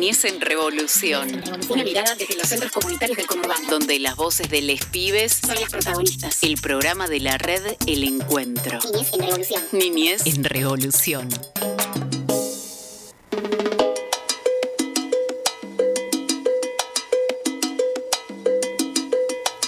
[0.00, 1.42] Niñez en Revolución.
[1.68, 3.68] Una mirada desde los centros comunitarios del conurbano.
[3.68, 6.42] Donde las voces de les pibes son las protagonistas.
[6.42, 8.78] El programa de la red El Encuentro.
[8.80, 9.62] Niñez en Revolución.
[9.72, 11.28] Niñez en Revolución.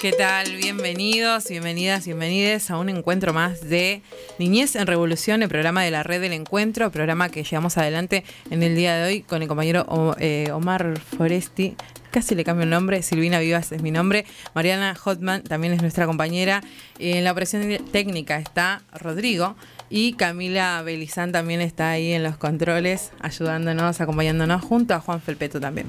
[0.03, 0.57] ¿Qué tal?
[0.57, 4.01] Bienvenidos, bienvenidas, bienvenides a un encuentro más de
[4.37, 8.63] Niñez en Revolución, el programa de la Red del Encuentro, programa que llevamos adelante en
[8.63, 11.77] el día de hoy con el compañero eh, Omar Foresti.
[12.11, 16.05] Casi le cambio el nombre, Silvina Vivas es mi nombre, Mariana Hotman también es nuestra
[16.05, 16.61] compañera.
[16.99, 19.55] En la operación técnica está Rodrigo
[19.89, 25.61] y Camila Belizán también está ahí en los controles, ayudándonos, acompañándonos, junto a Juan Felpeto
[25.61, 25.87] también.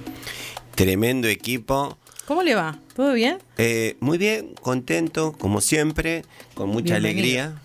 [0.77, 2.79] Tremendo equipo ¿Cómo le va?
[2.95, 3.39] ¿Todo bien?
[3.59, 6.25] Eh, muy bien, contento, como siempre,
[6.55, 7.61] con mucha alegría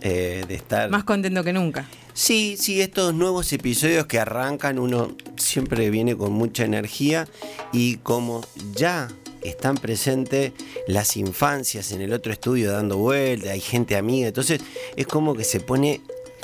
[0.00, 0.90] eh, de estar.
[0.90, 1.88] Más contento que nunca.
[2.12, 7.28] Sí, sí, estos nuevos episodios que arrancan, uno siempre viene con mucha energía
[7.72, 8.40] y como
[8.74, 9.08] ya
[9.42, 10.52] están presentes
[10.88, 14.60] las infancias en el otro estudio dando vueltas, hay gente amiga, entonces
[14.96, 16.00] es como que se pone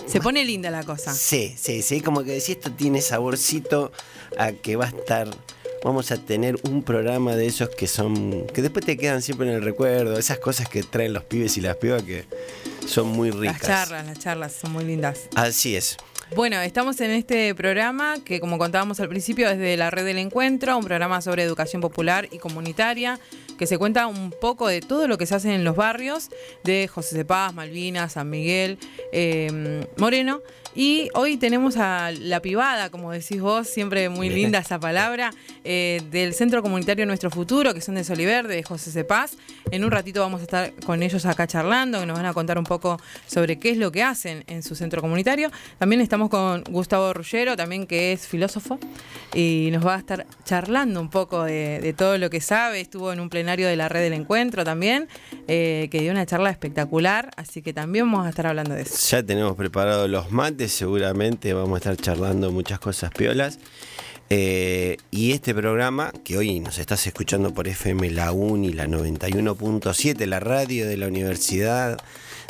[0.07, 1.13] se pone linda la cosa.
[1.13, 3.91] Sí, sí, sí, como que si esto tiene saborcito
[4.39, 5.29] a que va a estar
[5.85, 8.47] vamos a tener un programa de esos que son.
[8.53, 11.61] que después te quedan siempre en el recuerdo, esas cosas que traen los pibes y
[11.61, 12.25] las pibas que
[12.87, 13.63] son muy ricas.
[13.63, 15.29] Las charlas, las charlas son muy lindas.
[15.35, 15.97] Así es.
[16.35, 20.19] Bueno, estamos en este programa que, como contábamos al principio, es de la Red del
[20.19, 23.21] Encuentro, un programa sobre educación popular y comunitaria,
[23.57, 26.31] que se cuenta un poco de todo lo que se hace en los barrios
[26.65, 28.79] de José de Paz, Malvinas, San Miguel,
[29.13, 30.41] eh, Moreno.
[30.79, 35.33] Y hoy tenemos a la pibada, como decís vos, siempre muy linda esa palabra,
[35.65, 39.39] eh, del Centro Comunitario Nuestro Futuro, que son de Soliver, de José Cepaz.
[39.71, 42.59] En un ratito vamos a estar con ellos acá charlando, que nos van a contar
[42.59, 45.51] un poco sobre qué es lo que hacen en su centro comunitario.
[45.79, 48.79] También estamos con Gustavo Rullero, también que es filósofo,
[49.33, 52.83] y nos va a estar charlando un poco de, todo lo que sabe.
[52.83, 55.09] Estuvo en un plenario de la red del encuentro también,
[55.49, 58.95] eh, que dio una charla espectacular, así que también vamos a estar hablando de eso.
[59.09, 63.59] Ya tenemos preparados los mates seguramente vamos a estar charlando muchas cosas piolas.
[64.29, 70.27] Eh, y este programa, que hoy nos estás escuchando por FM La Uni, la 91.7,
[70.27, 71.99] la radio de la Universidad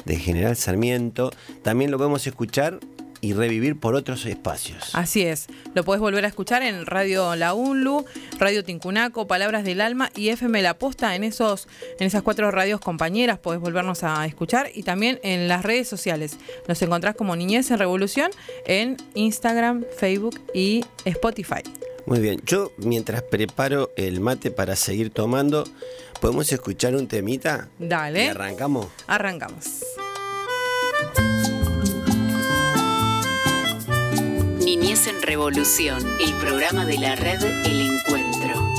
[0.05, 1.31] de General Sarmiento,
[1.63, 2.81] también lo podemos escuchar
[3.27, 4.95] y revivir por otros espacios.
[4.95, 8.05] Así es, lo puedes volver a escuchar en Radio La UNLU,
[8.39, 11.67] Radio Tincunaco, Palabras del Alma y FM La Posta, en, esos,
[11.99, 16.37] en esas cuatro radios compañeras podés volvernos a escuchar y también en las redes sociales.
[16.69, 18.31] Nos encontrás como Niñez en Revolución
[18.65, 21.63] en Instagram, Facebook y Spotify.
[22.07, 25.65] Muy bien, yo mientras preparo el mate para seguir tomando,
[26.21, 27.69] ¿podemos escuchar un temita?
[27.81, 28.27] Dale.
[28.27, 28.87] ¿Y arrancamos?
[29.09, 29.83] Arrancamos.
[34.67, 38.75] Niñez en Revolución, el programa de la red El Encuentro.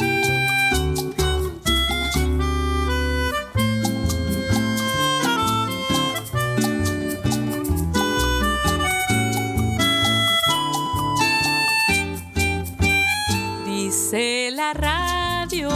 [13.65, 15.69] Dice la radio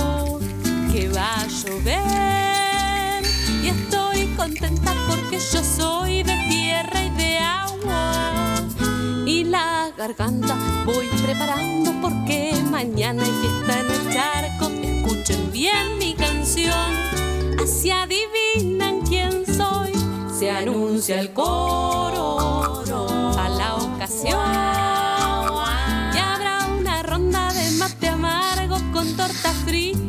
[0.92, 3.24] que va a llover
[3.64, 8.41] y estoy contenta porque yo soy de tierra y de agua
[9.52, 14.72] la garganta voy preparando porque mañana hay fiesta en el charco.
[14.82, 16.96] Escuchen bien mi canción,
[17.62, 19.92] así adivinan quién soy.
[20.34, 22.82] Se anuncia el coro
[23.38, 24.40] a la ocasión.
[26.16, 30.01] Y habrá una ronda de mate amargo con torta frita.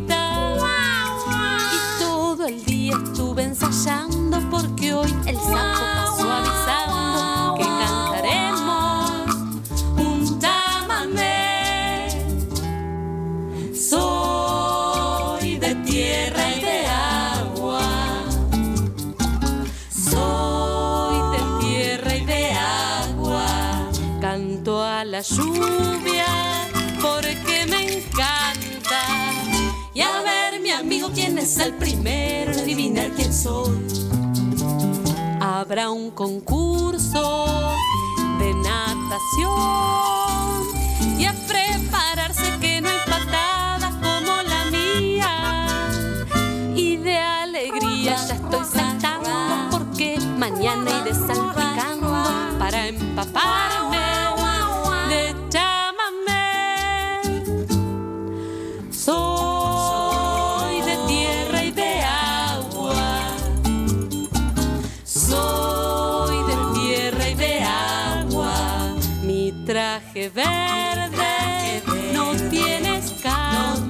[31.42, 33.76] Es el primero en adivinar quién soy.
[35.40, 37.74] Habrá un concurso
[38.38, 39.50] de natación
[41.18, 45.66] y a prepararse que no hay patada como la mía.
[46.76, 49.30] Y de alegría ya estoy saltando
[49.72, 52.24] porque mañana iré salpicando
[52.60, 53.91] para empaparme
[69.52, 71.82] Mi traje verde
[72.14, 73.80] no tienes cama.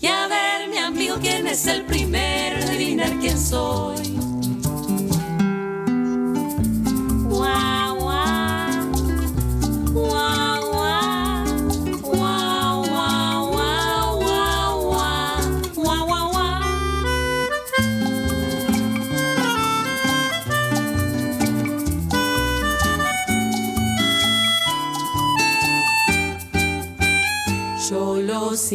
[0.00, 4.11] Y a ver, mi amigo, quién es el primero en adivinar quién soy.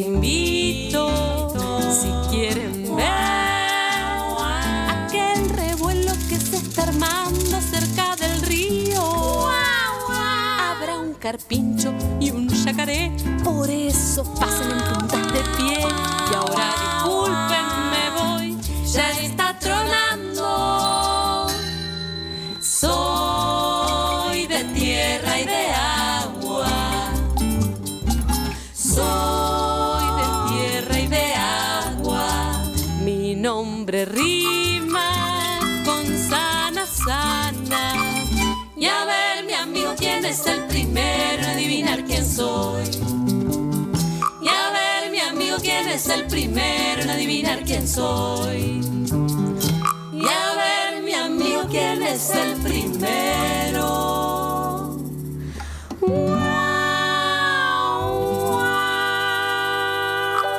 [0.02, 1.10] Invito,
[1.92, 3.06] si quieren ver
[4.90, 9.48] aquel revuelo que se está armando cerca del río.
[9.50, 13.12] Habrá un carpincho y un yacaré,
[13.44, 15.80] por eso pasen en puntas de pie.
[15.80, 17.06] Y ahora
[45.98, 48.82] amigo, quién es el primero en adivinar quién soy.
[50.14, 53.88] Y a ver, mi amigo, quién es el primero.
[56.02, 56.52] Hola,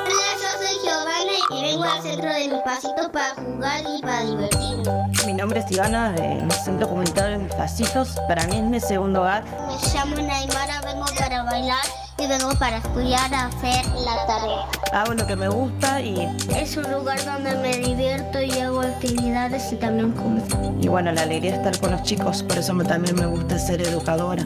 [0.05, 4.83] yo soy Giovanna y vengo al centro de mi pasito para jugar y para divertirme.
[5.25, 8.15] Mi nombre es Ivana, del Centro Comunitario de Mis Pasitos.
[8.27, 9.43] Para mí es mi segundo hogar.
[9.43, 14.65] Me llamo Naimara, vengo para bailar y vengo para estudiar a hacer la tarea.
[14.93, 19.71] Hago lo que me gusta y, Es un lugar donde me divierto y hago actividades
[19.71, 20.41] y también como.
[20.81, 22.43] y bueno, la alegría de estar con los chicos.
[22.43, 24.43] Por eso me- también me gusta ser educadora.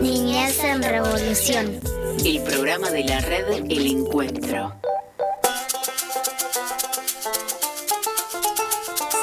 [0.00, 1.80] Niñez en revolución.
[2.24, 4.72] El programa de la red El Encuentro.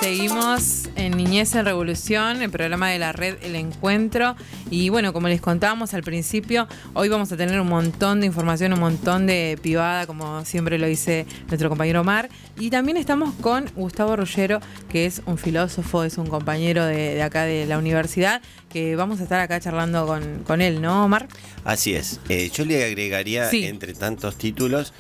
[0.01, 4.35] Seguimos en Niñez en Revolución, el programa de la red El Encuentro.
[4.71, 8.73] Y bueno, como les contábamos al principio, hoy vamos a tener un montón de información,
[8.73, 12.29] un montón de pivada, como siempre lo dice nuestro compañero Omar.
[12.59, 14.59] Y también estamos con Gustavo Rullero,
[14.89, 18.41] que es un filósofo, es un compañero de, de acá de la universidad,
[18.73, 21.27] que vamos a estar acá charlando con, con él, ¿no, Omar?
[21.63, 22.19] Así es.
[22.27, 23.65] Eh, yo le agregaría, Sí.
[23.65, 24.93] entre tantos títulos.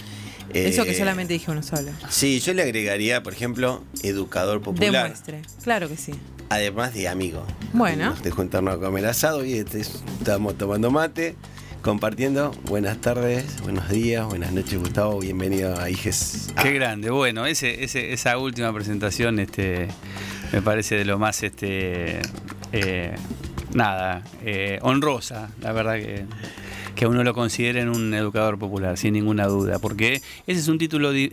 [0.53, 1.91] Eso que eh, solamente dije uno solo.
[2.09, 5.03] Sí, yo le agregaría, por ejemplo, educador popular.
[5.03, 5.41] Demuestre.
[5.63, 6.13] Claro que sí.
[6.49, 7.45] Además de amigo.
[7.73, 8.13] Bueno.
[8.23, 11.35] De juntarnos a comer asado y este, estamos tomando mate,
[11.81, 12.51] compartiendo.
[12.65, 15.19] Buenas tardes, buenos días, buenas noches, Gustavo.
[15.19, 16.49] Bienvenido a IGES.
[16.61, 17.09] Qué grande.
[17.09, 19.87] Bueno, ese, ese- esa última presentación este,
[20.51, 22.19] me parece de lo más, este,
[22.73, 23.15] eh,
[23.73, 26.25] nada, eh, honrosa, la verdad que,
[26.95, 30.77] que uno lo considere en un educador popular, sin ninguna duda, porque ese es un
[30.77, 31.27] título, eh,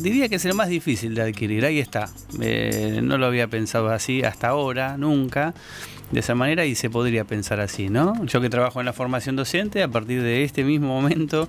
[0.00, 2.10] diría que es el más difícil de adquirir, ahí está.
[2.40, 5.54] Eh, no lo había pensado así hasta ahora, nunca.
[6.12, 8.22] De esa manera y se podría pensar así, ¿no?
[8.26, 11.48] Yo que trabajo en la formación docente, a partir de este mismo momento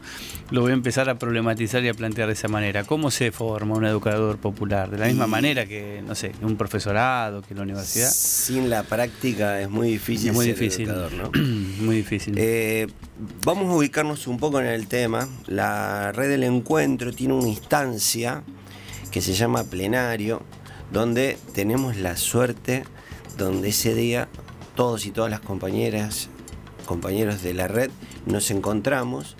[0.52, 2.86] lo voy a empezar a problematizar y a plantear de esa manera.
[2.86, 4.90] ¿Cómo se forma un educador popular?
[4.90, 8.10] De la misma Y- manera que, no sé, un profesorado, que la universidad.
[8.10, 10.88] Sin la práctica es muy difícil Es muy ser difícil.
[10.90, 11.32] educador, ¿no?
[11.84, 12.34] Muy difícil.
[12.38, 12.88] Eh,
[13.44, 15.28] vamos a ubicarnos un poco en el tema.
[15.46, 18.44] La red del encuentro tiene una instancia
[19.12, 20.42] que se llama plenario,
[20.94, 22.86] donde tenemos la suerte,
[23.38, 24.30] donde ese día
[24.76, 26.30] todos y todas las compañeras,
[26.86, 27.90] compañeros de la red,
[28.26, 29.36] nos encontramos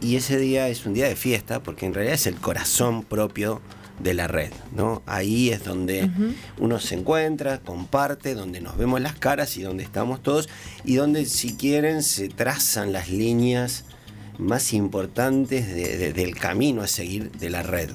[0.00, 3.60] y ese día es un día de fiesta porque en realidad es el corazón propio
[4.02, 5.02] de la red, ¿no?
[5.06, 6.10] Ahí es donde
[6.58, 10.48] uno se encuentra, comparte, donde nos vemos las caras y donde estamos todos
[10.84, 13.84] y donde si quieren se trazan las líneas
[14.38, 17.90] más importantes de- de- del camino a seguir de la red.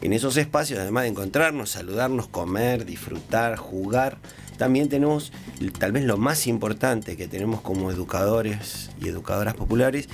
[0.00, 4.16] En esos espacios, además de encontrarnos, saludarnos, comer, disfrutar, jugar,
[4.60, 5.32] también tenemos
[5.78, 10.10] tal vez lo más importante que tenemos como educadores y educadoras populares,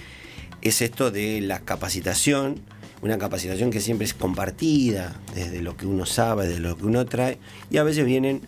[0.63, 2.61] es esto de la capacitación,
[3.03, 7.05] una capacitación que siempre es compartida, desde lo que uno sabe, de lo que uno
[7.07, 8.43] trae, y a veces vienen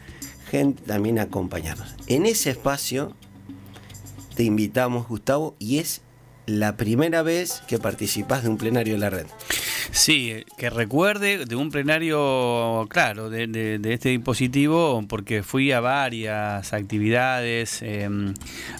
[0.49, 1.97] gente también a acompañarnos.
[2.07, 3.17] En ese espacio
[4.37, 6.03] te invitamos, Gustavo, y es
[6.47, 9.27] la primera vez que participas de un plenario de la red.
[9.91, 15.81] Sí, que recuerde de un plenario, claro, de, de- de este dispositivo, porque fui a
[15.81, 18.09] varias actividades, eh,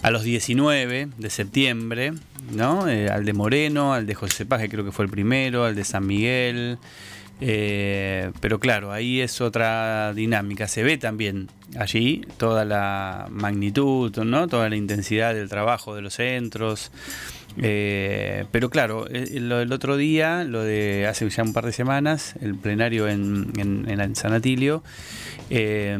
[0.01, 2.13] a los 19 de septiembre,
[2.53, 2.87] ¿no?
[2.87, 5.75] Eh, al de Moreno, al de José Paz, que creo que fue el primero, al
[5.75, 6.77] de San Miguel.
[7.41, 10.67] eh, pero claro, ahí es otra dinámica.
[10.67, 11.47] Se ve también
[11.77, 14.47] allí toda la magnitud, ¿no?
[14.49, 16.91] toda la intensidad del trabajo de los centros.
[17.57, 21.73] Eh, pero claro, eh, lo del otro día, lo de hace ya un par de
[21.73, 24.83] semanas, el plenario en, en, en San Atilio,
[25.49, 25.97] eh,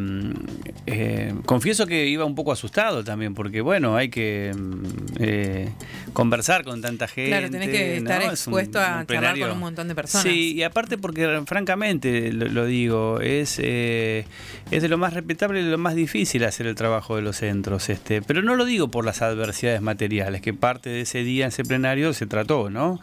[0.86, 4.84] eh, confieso que iba un poco asustado también, porque bueno, hay que mm,
[5.20, 5.70] eh,
[6.14, 7.32] conversar con tanta gente.
[7.32, 8.32] Claro, tenés que estar ¿no?
[8.32, 10.24] Es un- expuesto a un charlar con un montón de personas.
[10.24, 14.26] Sí, y aparte porque francamente lo, lo digo, es, eh,
[14.72, 17.38] es de lo más respetable y de lo más difícil hacer el trabajo de los
[17.38, 17.90] centros.
[17.90, 21.50] Este, pero no lo digo por las adversidades materiales, que parte de ese día, en
[21.50, 23.00] ese plenario, se trató, ¿no?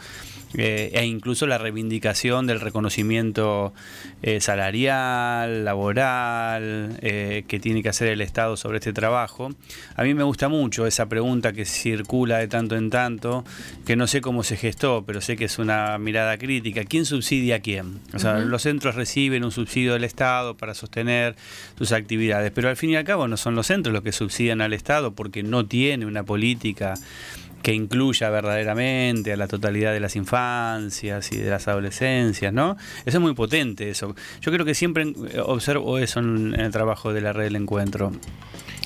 [0.55, 3.75] Eh, e incluso la reivindicación del reconocimiento
[4.23, 9.51] eh, salarial, laboral, eh, que tiene que hacer el Estado sobre este trabajo.
[9.97, 13.45] A mí me gusta mucho esa pregunta que circula de tanto en tanto,
[13.85, 16.85] que no sé cómo se gestó, pero sé que es una mirada crítica.
[16.85, 18.01] ¿Quién subsidia a quién?
[18.15, 21.37] O sea, los centros reciben un subsidio del Estado para sostener
[21.77, 24.63] sus actividades, pero al fin y al cabo no son los centros los que subsidian
[24.63, 26.95] al Estado porque no tiene una política
[27.63, 32.77] que incluya verdaderamente a la totalidad de las infancias y de las adolescencias, ¿no?
[33.05, 34.15] Eso es muy potente, eso.
[34.41, 38.13] Yo creo que siempre eh, observo eso en, el trabajo de la red del encuentro.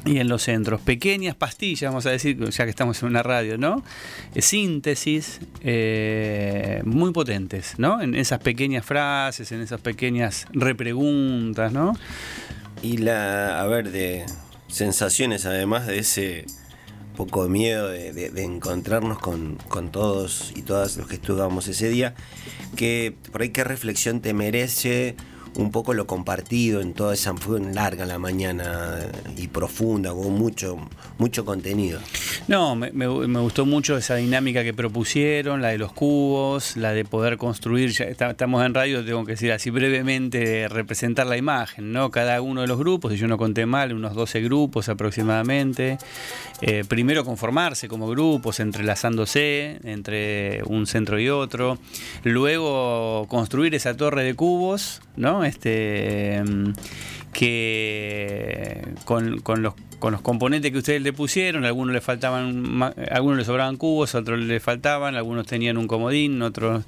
[0.06, 3.58] Y en los centros, pequeñas pastillas, vamos a decir, ya que estamos en una radio,
[3.58, 3.84] ¿no?
[4.34, 8.00] Eh, Síntesis eh, muy potentes, ¿no?
[8.00, 11.92] En esas pequeñas frases, en esas pequeñas repreguntas, ¿no?
[12.82, 14.24] Y la, a ver, de
[14.68, 16.46] sensaciones además de ese
[17.26, 21.90] poco miedo de, de- de encontrarnos con, con todos y todas los que estuvimos ese
[21.90, 22.14] día,
[22.76, 25.16] que por ahí qué reflexión te merece
[25.56, 28.98] un poco lo compartido en toda esa fue larga la mañana
[29.36, 30.78] y profunda, con mucho,
[31.18, 32.00] mucho contenido.
[32.48, 37.36] No, me, gustó mucho esa dinámica que propusieron, la de los cubos, la de poder
[37.36, 42.10] construir, estamos en radio, tengo que decir así brevemente, representar la imagen, ¿no?
[42.10, 45.98] Cada uno de los grupos, si yo no conté mal, unos 12 grupos aproximadamente.
[46.62, 51.78] Eh, primero conformarse como grupos, entrelazándose entre un centro y otro.
[52.22, 55.39] Luego construir esa torre de cubos, ¿no?
[55.44, 56.72] Este, em,
[57.32, 63.36] que con, con los con los componentes que ustedes le pusieron, algunos le faltaban, algunos
[63.36, 66.84] le sobraban cubos, otros le faltaban, algunos tenían un comodín, otros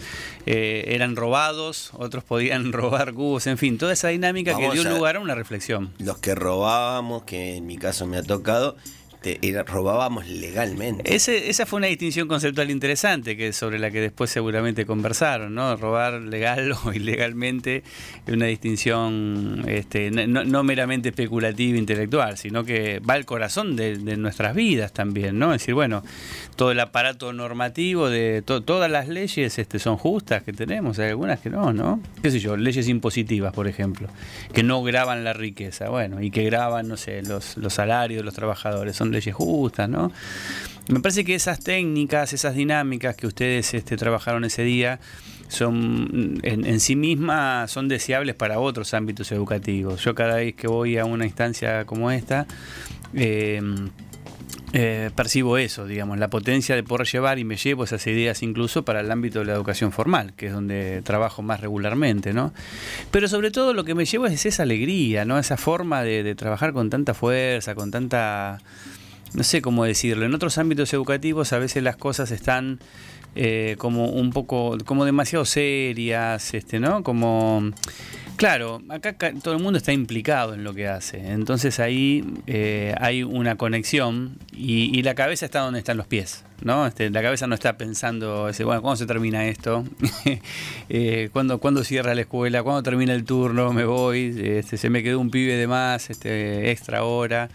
[0.47, 4.89] eh, eran robados, otros podían robar cubos, en fin, toda esa dinámica Vamos que dio
[4.89, 5.93] a- lugar a una reflexión.
[5.99, 8.77] Los que robábamos, que en mi caso me ha tocado,
[9.23, 11.15] te- era- robábamos legalmente.
[11.15, 15.77] Ese- esa fue una distinción conceptual interesante que sobre la que después seguramente conversaron, ¿no?
[15.77, 17.83] Robar legal o ilegalmente
[18.27, 23.97] es una distinción este, no, no meramente especulativa intelectual, sino que va al corazón de,
[23.99, 25.53] de nuestras vidas también, ¿no?
[25.55, 26.03] Es decir, bueno,
[26.57, 31.11] todo el aparato normativo de to- todas las leyes este, son justas que tenemos, hay
[31.11, 32.01] algunas que no, ¿no?
[32.23, 32.57] ¿Qué sé yo?
[32.57, 34.09] Leyes impositivas, por ejemplo,
[34.53, 38.25] que no graban la riqueza, bueno, y que graban, no sé, los, los salarios de
[38.25, 40.13] los trabajadores, son leyes justas, ¿no?
[40.89, 44.99] Me parece que esas técnicas, esas dinámicas que ustedes este, trabajaron ese día,
[45.49, 50.03] son en, sí mismas son deseables para otros ámbitos educativos.
[50.03, 52.47] Yo cada vez que voy a una instancia como esta,
[53.15, 53.61] eh,
[54.73, 58.85] eh, percibo eso, digamos, la potencia de poder llevar y me llevo esas ideas incluso
[58.85, 62.55] para el ámbito de la educación formal, que es donde trabajo más regularmente, ¿no?
[63.11, 65.39] Pero sobre todo lo que me llevo es esa alegría, ¿no?
[65.39, 68.61] Esa forma de trabajar con tanta fuerza, con tanta,
[69.35, 72.81] no sé cómo decirlo, en otros ámbitos educativos a veces las cosas están
[73.35, 77.03] eh, como un poco, como demasiado serias, este, ¿no?
[77.03, 77.73] Como
[78.37, 83.23] Claro, acá todo el mundo está implicado en lo que hace, entonces ahí eh, hay
[83.23, 86.87] una conexión y, y la cabeza está donde están los pies, ¿no?
[86.87, 89.85] Este, la cabeza no está pensando, bueno, ¿cuándo se termina esto?
[90.89, 92.65] eh, ¿cuándo, cuándo cierra la escuela?
[92.65, 93.73] ¿Cuándo termina el turno?
[93.73, 94.35] ¿Me voy?
[94.37, 96.11] Este, ¿Se me quedó un pibe de más?
[96.11, 97.49] Este, extra hora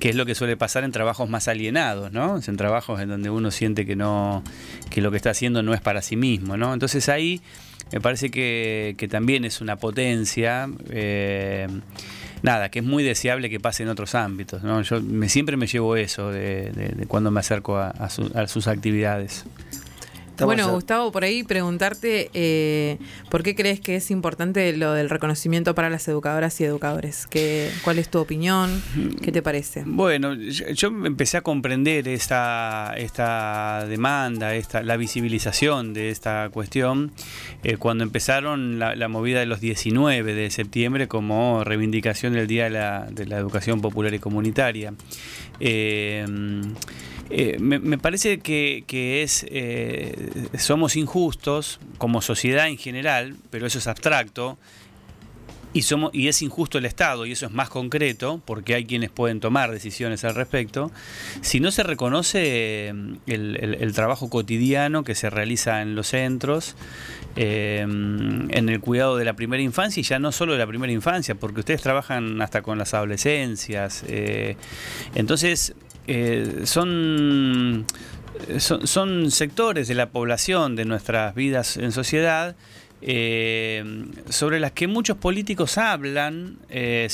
[0.00, 2.40] que es lo que suele pasar en trabajos más alienados, ¿no?
[2.44, 4.42] En trabajos en donde uno siente que no,
[4.90, 6.72] que lo que está haciendo no es para sí mismo, ¿no?
[6.74, 7.40] Entonces ahí
[7.92, 11.66] me parece que, que también es una potencia, eh,
[12.42, 14.80] nada, que es muy deseable que pase en otros ámbitos, ¿no?
[14.82, 19.44] Yo me, siempre me llevo eso de, de- de cuando me acerco a sus actividades.
[20.40, 22.96] Estamos bueno, a- Gustavo, por ahí preguntarte eh,
[23.30, 27.26] por qué crees que es importante lo del reconocimiento para las educadoras y educadores.
[27.26, 28.82] ¿Qué, ¿Cuál es tu opinión?
[29.22, 29.82] ¿Qué te parece?
[29.84, 37.12] Bueno, yo, yo empecé a comprender esta, esta demanda, esta, la visibilización de esta cuestión
[37.62, 42.64] eh, cuando empezaron la, la movida de los 19 de septiembre como reivindicación del Día
[42.64, 44.94] de la, de la Educación Popular y Comunitaria.
[45.60, 46.24] Eh,
[47.30, 53.78] eh, me, parece que, que es eh, somos injustos como sociedad en general, pero eso
[53.78, 54.58] es abstracto,
[55.72, 59.10] y, somos, y es injusto el Estado, y eso es más concreto, porque hay quienes
[59.10, 60.90] pueden tomar decisiones al respecto,
[61.42, 66.74] si no se reconoce el, el- el trabajo cotidiano que se realiza en los centros,
[67.36, 70.92] eh, en el cuidado de la primera infancia, y ya no solo de la primera
[70.92, 74.02] infancia, porque ustedes trabajan hasta con las adolescencias.
[74.08, 74.56] eh,
[75.14, 75.74] entonces,
[76.12, 77.86] eh, son,
[78.58, 82.56] son, sectores de la población, de nuestras vidas en sociedad,
[83.00, 87.06] eh, sobre las que muchos políticos hablan, eh,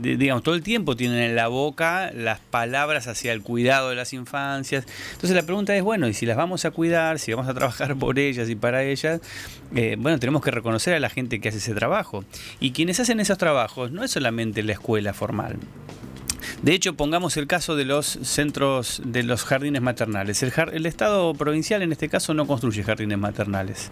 [0.00, 4.12] digamos, todo el tiempo tienen en la boca las palabras hacia el cuidado de las
[4.14, 4.84] infancias.
[5.12, 7.94] Entonces la pregunta es, bueno, y si las vamos a cuidar, si vamos a trabajar
[7.94, 9.20] por ellas y para ellas,
[9.96, 12.24] bueno, tenemos que reconocer a la gente que hace ese trabajo.
[12.58, 15.56] Y quienes hacen esos trabajos no es solamente la escuela formal.
[16.62, 20.42] De hecho, pongamos el caso de los centros, de los jardines maternales.
[20.42, 23.90] El, Estado provincial en este caso no construye jardines maternales.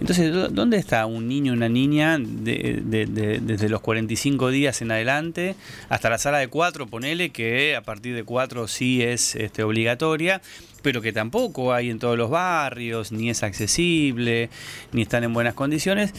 [0.00, 2.82] Entonces, ¿dó- ¿dónde está un niño una niña de-
[3.40, 5.54] desde los 45 días en adelante
[5.88, 10.42] hasta la sala de 4, ponele que a partir de 4 sí es este, obligatoria,
[10.82, 14.50] pero que tampoco hay en todos los barrios, ni es accesible,
[14.92, 16.12] ni están en buenas condiciones?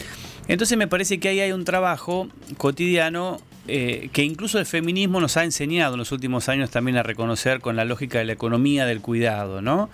[0.48, 2.26] Entonces me parece que ahí hay un trabajo
[2.56, 7.02] cotidiano eh, que incluso el feminismo nos ha enseñado en los últimos años también a
[7.02, 9.90] reconocer con la lógica de la economía del cuidado, ¿no?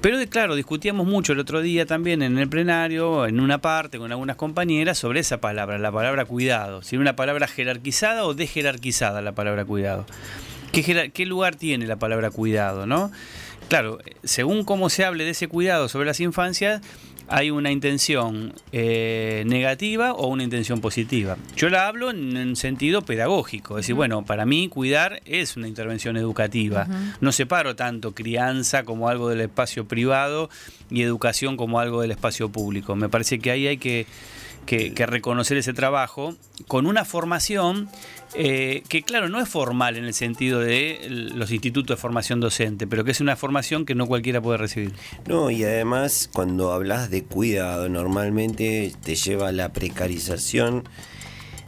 [0.00, 4.10] Pero claro, discutíamos mucho el otro día también en el plenario, en una parte con
[4.10, 6.82] algunas compañeras, sobre esa palabra, la palabra cuidado.
[6.82, 10.06] Si una palabra jerarquizada o desjerarquizada la palabra cuidado.
[10.72, 13.12] ¿Qué, qué lugar tiene la palabra cuidado, no?
[13.68, 16.82] Claro, según cómo se hable de ese cuidado sobre las infancias,
[17.28, 21.36] hay una intención eh, negativa o una intención positiva.
[21.56, 25.68] Yo la hablo en, en sentido pedagógico, es decir, bueno, para mí cuidar es una
[25.68, 26.86] intervención educativa.
[27.20, 30.50] No separo tanto crianza como algo del espacio privado
[30.90, 32.94] y educación como algo del espacio público.
[32.96, 34.06] Me parece que ahí hay que,
[34.66, 36.34] que- que reconocer ese trabajo
[36.68, 37.88] con una formación
[38.36, 42.86] eh, que, claro, no es formal en el sentido de los institutos de formación docente,
[42.88, 44.92] pero que es una formación que no cualquiera puede recibir.
[45.28, 50.82] No, y además cuando hablas de cuidado, normalmente te lleva a la precarización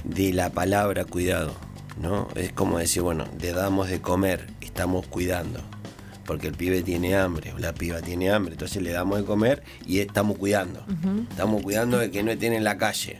[0.02, 1.54] de la palabra cuidado,
[2.00, 2.26] ¿no?
[2.34, 5.60] Es como decir, bueno, le damos de comer, estamos cuidando,
[6.26, 9.62] porque el pibe tiene hambre, o la piba tiene hambre, entonces le damos de comer
[9.86, 10.84] y estamos cuidando.
[11.30, 13.18] Estamos cuidando de que no estén en la calle.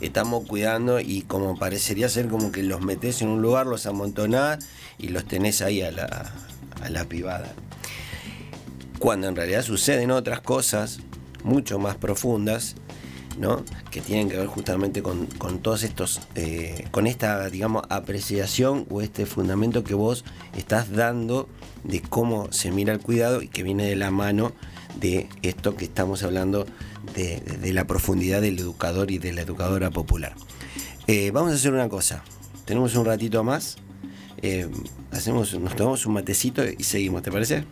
[0.00, 4.66] Estamos cuidando y como parecería ser como que los metés en un lugar, los amontonás
[4.98, 6.32] y los tenés ahí a la,
[6.82, 7.52] a la pibada
[8.98, 10.98] cuando en realidad suceden otras cosas
[11.44, 12.74] mucho más profundas,
[13.38, 13.64] ¿no?
[13.90, 15.28] Que tienen que ver justamente con,
[15.62, 20.24] todos estos, eh, con esta, digamos, apreciación o este fundamento que vos
[20.56, 21.48] estás dando
[21.84, 24.52] de cómo se mira el cuidado y que viene de la mano
[25.00, 26.66] de esto que estamos hablando
[27.14, 30.34] de la profundidad del educador y de la educadora popular.
[31.10, 32.22] Eh, vamos a hacer una cosa,
[32.66, 33.78] tenemos un ratito más,
[34.42, 34.68] eh,
[35.10, 37.64] hacemos, nos tomamos un matecito y seguimos, ¿te parece?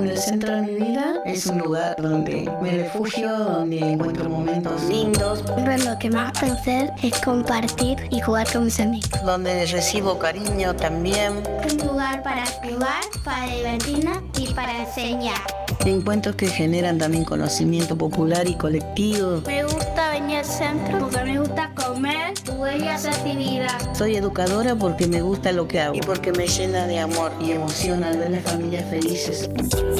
[0.00, 4.82] Bueno, el centro de mi vida es un lugar donde me refugio, donde encuentro momentos
[4.84, 9.10] lindos, Pero lo que más puedo hacer es compartir y jugar con mis amigos.
[9.26, 11.42] donde recibo cariño también.
[11.70, 15.36] Un lugar para jugar, para divertirnos y para enseñar.
[15.84, 19.42] Encuentros que generan también conocimiento popular y colectivo.
[19.46, 22.34] Me gusta venir al centro porque me gusta comer
[22.78, 23.96] y hacer actividades.
[23.96, 27.52] Soy educadora porque me gusta lo que hago y porque me llena de amor y
[27.52, 29.48] emoción al ver las familias felices.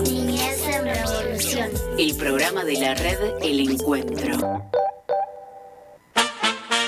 [0.04, 1.68] Niñez en revolución.
[1.98, 4.62] El programa de la red El Encuentro.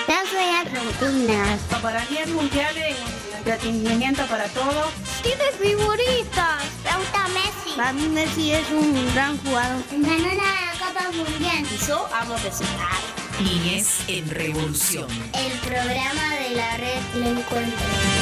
[0.08, 1.60] Las veas rutinas.
[1.80, 4.90] Para mí el mundial es entretenimiento para todos.
[5.22, 6.62] ¿Tienes figuritas?
[6.84, 7.76] Me gusta Messi.
[7.76, 9.82] Para mí Messi es un gran jugador.
[9.90, 11.66] Ganó la Copa Mundial.
[11.88, 13.00] Yo amo recitar.
[13.40, 15.08] Niñez en Revolución.
[15.34, 18.21] El programa de la red lo encuentro.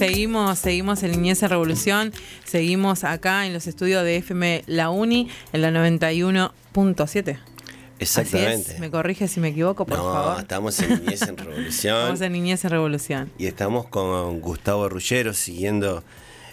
[0.00, 2.12] Seguimos, seguimos en Niñez en Revolución,
[2.46, 6.52] seguimos acá en los estudios de FM La Uni, en la 91.7.
[7.32, 7.38] Así
[7.98, 8.72] Exactamente.
[8.72, 10.40] es, me corrige si me equivoco, por no, favor.
[10.40, 11.98] estamos en Niñez en Revolución.
[11.98, 13.30] Estamos en Niñez en Revolución.
[13.36, 16.02] Y estamos con Gustavo Rullero siguiendo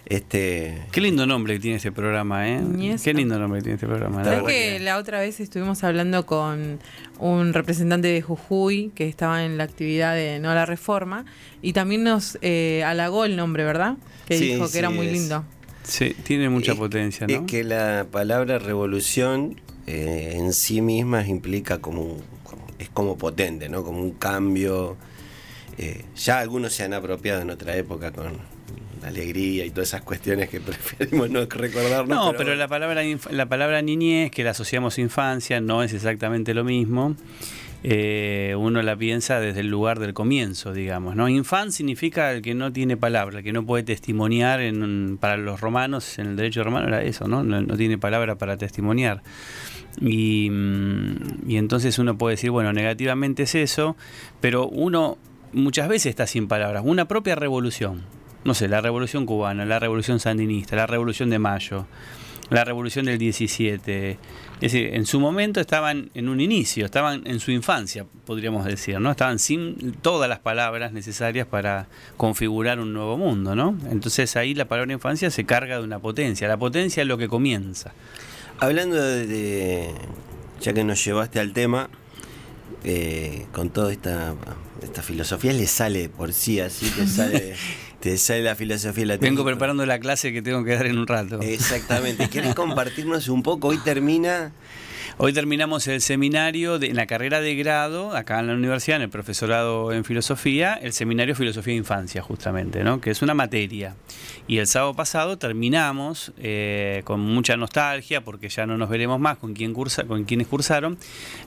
[0.09, 0.77] este.
[0.91, 2.61] Qué lindo nombre que tiene este programa, ¿eh?
[3.03, 4.23] Qué lindo nombre que tiene este programa.
[4.23, 6.79] ¿Sabes que la otra vez estuvimos hablando con
[7.19, 11.25] un representante de Jujuy que estaba en la actividad de No a la Reforma
[11.61, 13.97] y también nos eh, halagó el nombre, ¿verdad?
[14.27, 15.43] Que Sí, dijo que era muy es- lindo.
[15.83, 17.45] Sí, tiene mucha es- potencia, Es ¿no?
[17.45, 23.69] que la palabra revolución eh, en sí misma implica como, un- como- es como potente,
[23.69, 23.83] ¿no?
[23.83, 24.97] Como un cambio
[25.77, 28.33] eh, ya algunos se han apropiado en otra época con
[29.07, 32.07] alegría y todas esas cuestiones que preferimos no recordarnos.
[32.07, 36.53] No, pero, la, palabra, la palabra niñez, que la asociamos a infancia, no es exactamente
[36.53, 37.15] lo mismo.
[37.83, 41.15] Eh, uno la piensa desde el lugar del comienzo, digamos.
[41.15, 41.29] ¿no?
[41.29, 44.61] Infan significa el que no tiene palabra, el que no puede testimoniar.
[44.61, 47.43] En, para los romanos, en el derecho romano era eso, ¿no?
[47.43, 49.21] No, no tiene palabra para testimoniar.
[50.01, 53.95] Y, mm, y entonces uno puede decir, bueno, negativamente es eso,
[54.41, 55.17] pero uno
[55.53, 56.83] muchas veces está sin palabras.
[56.85, 58.03] Una propia revolución,
[58.47, 61.85] no sé, la revolución cubana, la revolución sandinista, la revolución de mayo,
[62.49, 64.11] la revolución del 17.
[64.11, 68.99] Es decir, en su momento estaban en un inicio, estaban en su infancia, podríamos decir,
[68.99, 69.11] ¿no?
[69.11, 73.77] Estaban sin todas las palabras necesarias para configurar un nuevo mundo, ¿no?
[73.91, 76.47] Entonces ahí la palabra infancia se carga de una potencia.
[76.47, 77.93] La potencia es lo que comienza.
[78.59, 79.91] Hablando de, de-
[80.61, 81.89] ya que nos llevaste al tema,
[82.83, 84.33] eh, con toda esta,
[84.81, 87.55] esta filosofía le sale por sí, así te sale,
[87.99, 89.43] te sale la filosofía Vengo latina.
[89.43, 91.39] preparando la clase que tengo que dar en un rato.
[91.41, 92.29] Exactamente.
[92.29, 93.69] ¿Querés compartirnos un poco?
[93.69, 94.51] Hoy termina.
[95.15, 99.09] Hoy terminamos el seminario en la carrera de grado, acá en la universidad, en el
[99.09, 102.99] profesorado en filosofía, el seminario Filosofía de Infancia, justamente, ¿no?
[102.99, 103.95] que es una materia.
[104.47, 109.37] Y el sábado pasado terminamos eh, con mucha nostalgia, porque ya no nos veremos más
[109.37, 110.97] con, quien cursa, con quienes cursaron,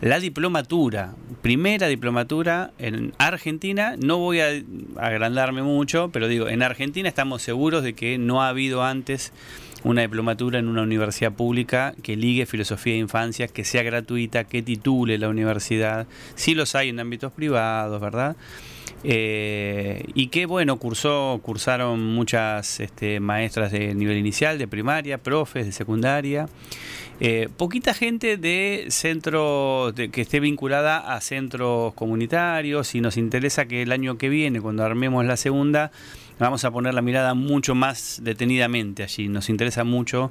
[0.00, 3.94] la diplomatura, primera diplomatura en Argentina.
[3.98, 4.48] No voy a
[4.96, 9.32] agrandarme mucho, pero digo, en Argentina estamos seguros de que no ha habido antes
[9.84, 14.62] una diplomatura en una universidad pública que ligue filosofía de infancia, que sea gratuita, que
[14.62, 16.06] titule la universidad.
[16.34, 18.36] Sí los hay en ámbitos privados, ¿verdad?
[19.02, 25.64] Eh, y que bueno, cursó, cursaron muchas este, maestras de nivel inicial, de primaria, profes
[25.64, 26.48] de secundaria.
[27.22, 33.66] Eh, poquita gente de centros de- que esté vinculada a centros comunitarios y nos interesa
[33.66, 35.92] que el año que viene, cuando armemos la segunda,
[36.40, 39.28] vamos a poner la mirada mucho más detenidamente allí.
[39.28, 40.30] Nos interesa mucho.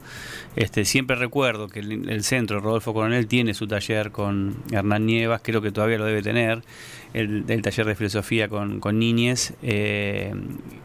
[0.56, 5.42] Este, siempre recuerdo que el, el centro Rodolfo Coronel tiene su taller con Hernán Nievas,
[5.44, 6.64] creo que todavía lo debe tener,
[7.14, 9.54] el, taller de filosofía con, niñes.
[9.62, 10.34] eh,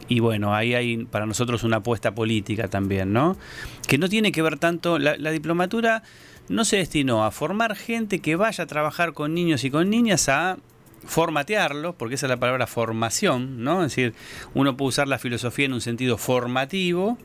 [0.06, 3.36] y bueno, ahí hay para nosotros una apuesta política también, ¿no?
[3.88, 6.02] Que no tiene que ver tanto, la, la diplomatura
[6.48, 10.28] no se destinó a formar gente que vaya a trabajar con niños y con niñas
[10.28, 10.58] a
[11.06, 13.84] formatearlos, porque esa es la palabra formación, ¿no?
[13.84, 14.14] Es decir,
[14.54, 17.18] uno puede usar la filosofía en un sentido formativo,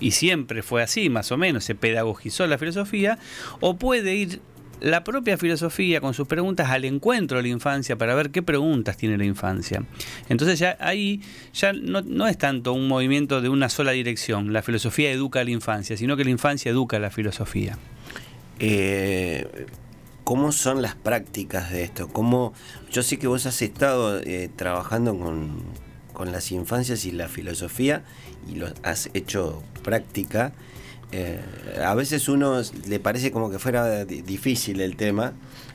[0.00, 3.18] y siempre fue así, más o menos, se pedagogizó la filosofía,
[3.60, 4.40] o puede ir
[4.80, 8.96] la propia filosofía con sus preguntas al encuentro de la infancia para ver qué preguntas
[8.96, 9.82] tiene la infancia.
[10.28, 11.22] Entonces ya ahí
[11.54, 15.44] ya no, no es tanto un movimiento de una sola dirección, la filosofía educa a
[15.44, 17.78] la infancia, sino que la infancia educa a la filosofía.
[18.58, 19.66] Eh,
[20.24, 22.08] ¿Cómo son las prácticas de esto?
[22.08, 22.54] ¿Cómo,
[22.90, 25.62] yo sé que vos has estado eh, trabajando con,
[26.12, 28.02] con las infancias y la filosofía
[28.48, 30.52] y lo has hecho práctica.
[31.12, 31.40] Eh,
[31.84, 35.32] a veces uno le parece como que fuera di- difícil el tema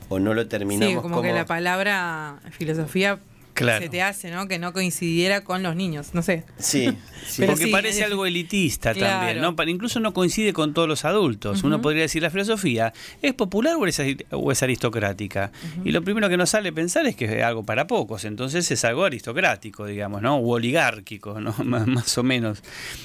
[0.08, 3.20] o no lo terminamos Sí, como, que la palabra filosofía
[3.54, 3.82] Claro.
[3.82, 4.48] se te hace, ¿no?
[4.48, 6.44] Que no coincidiera con los niños, no sé.
[6.58, 6.88] Sí,
[7.26, 7.42] sí.
[7.44, 9.18] Porque sí, parece es- algo elitista Claro.
[9.26, 9.54] también, ¿no?
[9.70, 11.62] Incluso no coincide con todos los adultos.
[11.62, 15.52] Uno podría decir, ¿la filosofía es popular o es, o es aristocrática?
[15.84, 18.84] Y lo primero que nos sale pensar es que es algo para pocos, entonces es
[18.84, 20.36] algo aristocrático, digamos, ¿no?
[20.36, 21.54] O oligárquico, ¿no?
[21.64, 22.62] Más, más o menos.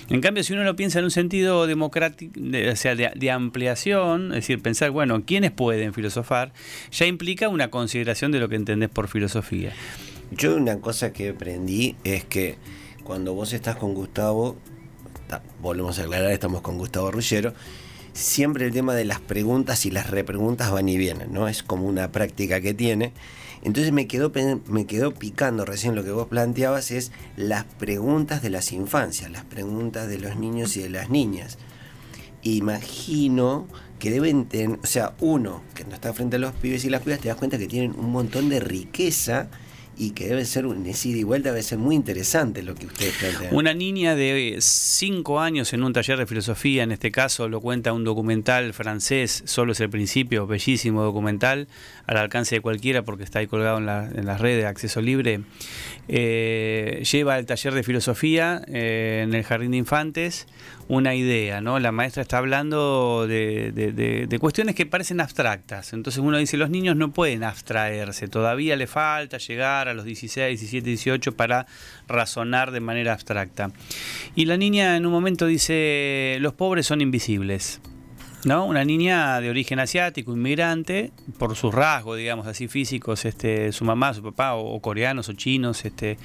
[0.09, 3.31] En cambio, si uno lo piensa en un sentido democrático, de- o sea, de, de
[3.31, 6.53] ampliación, es decir, pensar, bueno, ¿quiénes pueden filosofar?
[6.91, 9.73] Ya implica una consideración de lo que entendés por filosofía.
[10.31, 12.57] Yo una cosa que aprendí es que
[13.03, 14.55] cuando vos estás con Gustavo,
[15.27, 17.53] ta- volvemos a aclarar, estamos con Gustavo Ruggero,
[18.13, 21.47] siempre el tema de las preguntas y las repreguntas van y vienen, ¿no?
[21.47, 23.13] Es como una práctica que tiene.
[23.61, 24.31] Entonces me quedó,
[24.67, 29.43] me quedó picando recién lo que vos planteabas, es las preguntas de las infancias, las
[29.43, 31.57] preguntas de los niños y de las niñas.
[32.43, 36.89] Imagino que deben tener, o sea, uno que no está frente a los pibes y
[36.89, 39.47] las pibas, te das cuenta que tienen un montón de riqueza
[39.97, 43.13] y que debe ser un ida y vuelta, debe ser muy interesante lo que ustedes
[43.19, 43.55] plantean.
[43.55, 47.93] Una niña de 5 años en un taller de filosofía, en este caso lo cuenta
[47.93, 51.67] un documental francés, solo es el principio, bellísimo documental,
[52.07, 55.41] al alcance de cualquiera porque está ahí colgado en, la- las redes de acceso libre.
[56.07, 60.47] Eh, lleva al taller de filosofía eh, en el jardín de infantes
[60.87, 61.79] una idea, ¿no?
[61.79, 65.93] La maestra está hablando de, de- de- cuestiones que parecen abstractas.
[65.93, 70.59] Entonces uno dice, los niños no pueden abstraerse, todavía le falta llegar a los 16,
[70.59, 71.65] 17, 18 para
[72.07, 73.71] razonar de manera abstracta.
[74.35, 77.81] Y la niña en un momento dice, los pobres son invisibles.
[78.43, 78.63] ¿no?
[78.67, 84.13] Una niña de origen asiático, inmigrante, por sus rasgos, digamos así, físicos, este, su mamá,
[84.13, 86.19] su papá, o, o coreanos o chinos, este.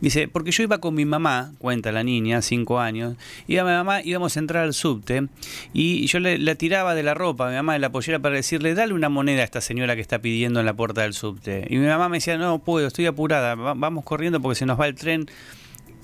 [0.00, 4.02] Dice, porque yo iba con mi mamá, cuenta la niña, cinco años, iba mi mamá,
[4.02, 5.28] íbamos a entrar al subte,
[5.72, 8.34] y yo le, le tiraba de la ropa a mi mamá de la pollera para
[8.34, 11.66] decirle, dale una moneda a esta señora que está pidiendo en la puerta del subte.
[11.70, 14.78] Y mi mamá me decía, no puedo, estoy apurada, va- vamos corriendo porque se nos
[14.78, 15.26] va el tren.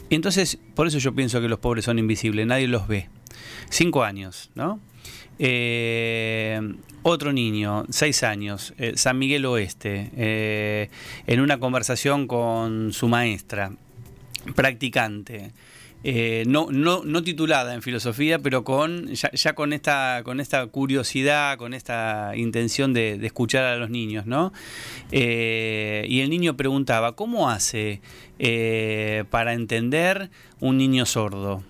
[0.09, 3.09] Y entonces, por eso yo pienso que los pobres son invisibles, nadie los ve.
[3.71, 4.81] Cinco años, ¿no?
[5.43, 6.61] Eh,
[7.03, 10.91] otro niño, seis años, eh, San Miguel Oeste, eh,
[11.27, 13.73] en una conversación con su maestra,
[14.55, 15.53] practicante.
[16.47, 21.73] no, no, no titulada en filosofía, pero con ya, con esta con esta curiosidad, con
[21.73, 24.53] esta intención de, escuchar a los niños, ¿no?
[25.11, 28.03] Y el niño preguntaba, ¿cómo hace
[29.31, 30.29] para entender
[30.61, 31.63] un niño sordo?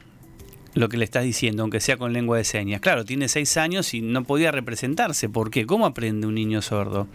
[0.74, 2.80] Lo que le estás diciendo, aunque sea con lengua de señas.
[2.80, 5.28] Claro, tiene seis años y no podía representarse.
[5.28, 5.66] ¿Por qué?
[5.66, 7.08] ¿Cómo aprende un niño sordo?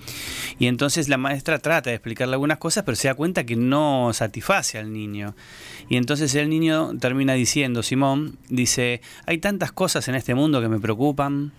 [0.59, 4.11] Y entonces la maestra trata de explicarle algunas cosas, pero se da cuenta que no
[4.13, 5.35] satisface al niño.
[5.89, 10.69] Y entonces el niño termina diciendo, Simón, dice, hay tantas cosas en este mundo que
[10.69, 11.53] me preocupan.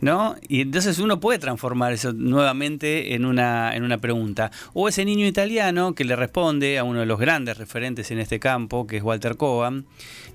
[0.00, 0.36] ¿No?
[0.46, 4.50] Y entonces uno puede transformar eso nuevamente en una, en una pregunta.
[4.74, 8.38] O ese niño italiano que le responde a uno de los grandes referentes en este
[8.38, 9.86] campo, que es Walter Cohen,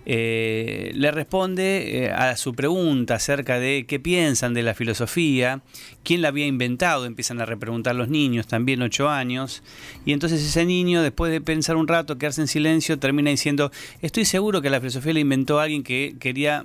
[0.05, 5.61] eh, le responde eh, a su pregunta acerca de qué piensan de la filosofía,
[6.03, 9.61] quién la había inventado, empiezan a repreguntar los niños, también ocho años,
[10.03, 13.71] y entonces ese niño, después de pensar un rato, quedarse en silencio, termina diciendo,
[14.01, 16.63] estoy seguro que la filosofía la inventó alguien que quería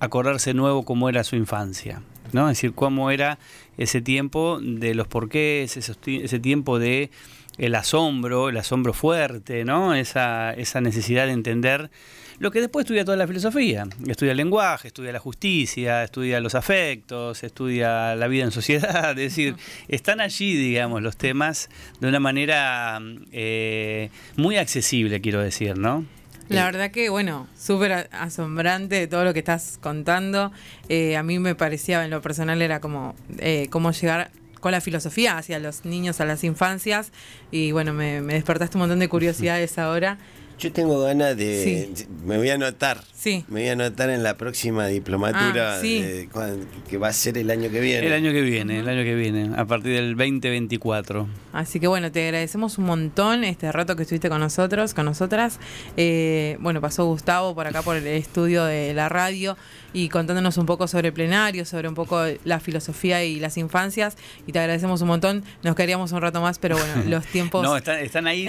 [0.00, 2.02] acordarse nuevo cómo era su infancia.
[2.32, 2.50] ¿no?
[2.50, 3.38] Es decir, cómo era
[3.78, 7.10] ese tiempo de los porqués, ti- ese tiempo de
[7.56, 9.94] el asombro, el asombro fuerte, ¿no?
[9.94, 11.90] Esa, esa necesidad de entender
[12.38, 13.84] lo que después estudia toda la filosofía.
[14.06, 19.10] Estudia el lenguaje, estudia la justicia, estudia los afectos, estudia la vida en sociedad.
[19.18, 19.56] Es decir,
[19.88, 23.00] están allí, digamos, los temas de una manera
[23.32, 26.04] eh, muy accesible, quiero decir, ¿no?
[26.48, 30.50] La verdad que, bueno, súper asombrante todo lo que estás contando.
[30.88, 34.30] Eh, a mí me parecía, en lo personal, era como eh, cómo llegar
[34.60, 37.12] con la filosofía hacia los niños, a las infancias.
[37.50, 40.18] Y bueno, me, me despertaste un montón de curiosidades ahora.
[40.58, 41.88] Yo tengo ganas de.
[42.24, 43.04] Me voy a anotar.
[43.18, 43.44] Sí.
[43.48, 46.00] Me voy a anotar en la próxima diplomatura Ah, sí.
[46.00, 48.06] de cuan- que va a ser el año que viene.
[48.06, 51.26] El año que viene, el año que viene, a partir del 2024.
[51.52, 55.58] Así que bueno, te agradecemos un montón este rato que estuviste con nosotros, con nosotras.
[55.96, 59.56] Eh, bueno, pasó Gustavo por acá por el estudio de la radio
[59.92, 64.16] y contándonos un poco sobre plenario, sobre un poco la filosofía y las infancias.
[64.46, 65.42] Y te agradecemos un montón.
[65.64, 67.64] Nos quedaríamos un rato más, pero bueno, los tiempos.
[67.64, 68.48] No, están, están ahí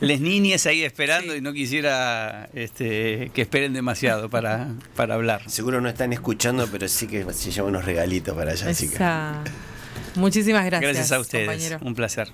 [0.00, 5.48] les niñes ahí esperando y no quisiera este, que esperen demasiado para, para hablar.
[5.48, 8.70] Seguro no están escuchando, pero sí que se llevan unos regalitos para allá.
[8.70, 8.98] Así que.
[10.14, 10.92] Muchísimas gracias.
[10.92, 11.78] Gracias a ustedes, compañero.
[11.82, 12.28] un placer.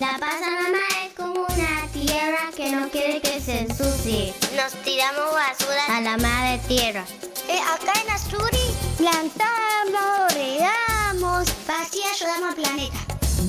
[0.00, 4.32] La Pasanama es como una tierra que no quiere que se ensucie.
[4.56, 7.04] Nos tiramos basura a la madre tierra.
[7.48, 8.58] Eh, acá en Asturi
[8.96, 12.96] plantamos, regamos, así ayudamos al planeta.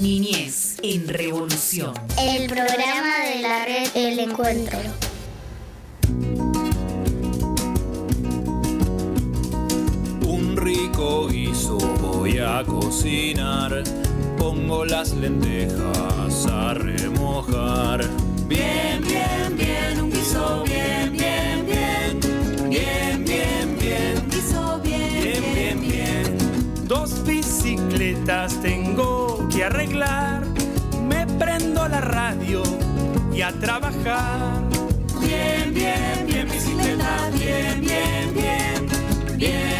[0.01, 1.93] Niñez en revolución.
[2.19, 4.79] El programa de la red El Encuentro.
[10.51, 13.83] Un rico guiso voy a cocinar.
[14.37, 18.01] Pongo las lentejas a remojar.
[18.49, 22.69] Bien, bien, bien, un guiso bien, bien, bien.
[22.69, 24.29] Bien, bien, bien.
[24.29, 26.37] Guiso bien, Bien, bien, bien.
[26.85, 30.43] Dos bicicletas tengo que arreglar.
[31.07, 32.61] Me prendo la radio
[33.33, 34.67] y a trabajar.
[35.21, 37.29] Bien, bien, bien, bicicleta.
[37.39, 39.01] Bien, bien, bien.
[39.37, 39.70] Bien, bien,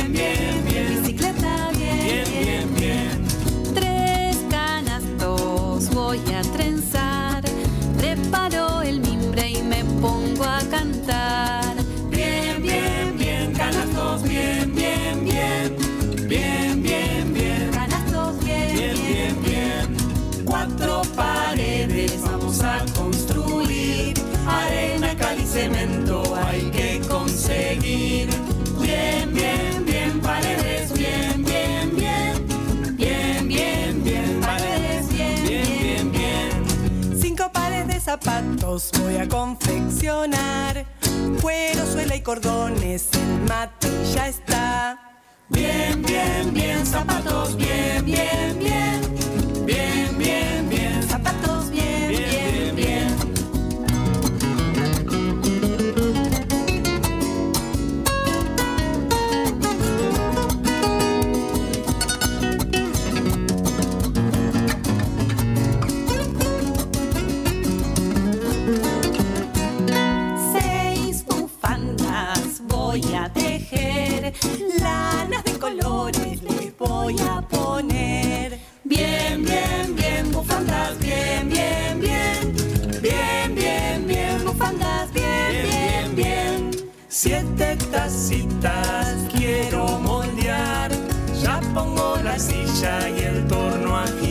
[10.02, 10.61] y me
[38.12, 40.86] zapatos voy a confeccionar.
[41.42, 45.00] Cuero, suela y cordones, el mate ya está.
[45.48, 46.86] Bien, bien, bien.
[46.86, 49.00] Zapatos, bien, bien, bien.
[49.66, 51.04] Bien, bien, bien.
[51.08, 51.51] Zapatos
[73.72, 74.34] tejer,
[74.80, 78.60] lanas de colores les voy a poner.
[78.84, 82.56] Bien, bien, bien, bufandas, bien, bien, bien.
[83.02, 86.72] Bien, bien, bien, bufandas, bien, bien, bien.
[87.08, 90.92] Siete tacitas quiero moldear,
[91.42, 94.31] ya pongo la silla y el torno aquí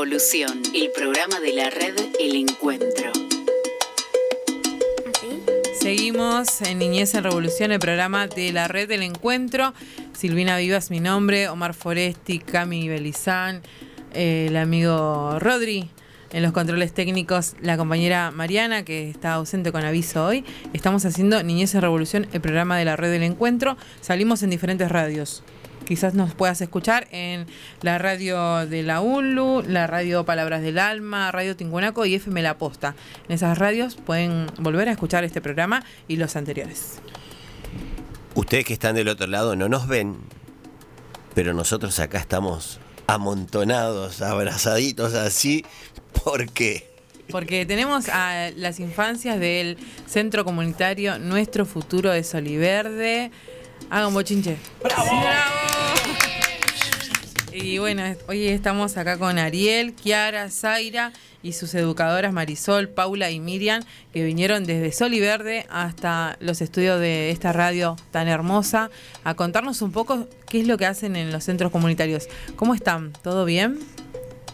[0.00, 3.10] El programa de la red El Encuentro.
[5.74, 9.74] Seguimos en Niñez en Revolución, el programa de la red del encuentro.
[10.12, 13.62] Silvina Vivas, mi nombre, Omar Foresti, Cami Belizán,
[14.14, 15.90] eh, el amigo Rodri.
[16.30, 20.44] En los controles técnicos, la compañera Mariana, que está ausente con aviso hoy.
[20.74, 23.76] Estamos haciendo Niñez en Revolución, el programa de la red del encuentro.
[24.00, 25.42] Salimos en diferentes radios.
[25.88, 27.46] Quizás nos puedas escuchar en
[27.80, 32.58] la radio de la ULU, la radio Palabras del Alma, Radio Tingunaco y FM La
[32.58, 32.94] Posta.
[33.26, 36.98] En esas radios pueden volver a escuchar este programa y los anteriores.
[38.34, 40.18] Ustedes que están del otro lado no nos ven,
[41.34, 45.64] pero nosotros acá estamos amontonados, abrazaditos así,
[46.22, 46.86] porque
[47.30, 53.30] Porque tenemos a las infancias del Centro Comunitario Nuestro Futuro de Soliverde.
[53.90, 54.56] Hagan bochinche.
[54.82, 55.10] ¡Bravo!
[57.52, 63.40] Y bueno, hoy estamos acá con Ariel, Kiara, Zaira y sus educadoras Marisol, Paula y
[63.40, 68.90] Miriam, que vinieron desde Soliverde hasta los estudios de esta radio tan hermosa
[69.24, 72.28] a contarnos un poco qué es lo que hacen en los centros comunitarios.
[72.56, 73.12] ¿Cómo están?
[73.22, 73.78] ¿Todo bien?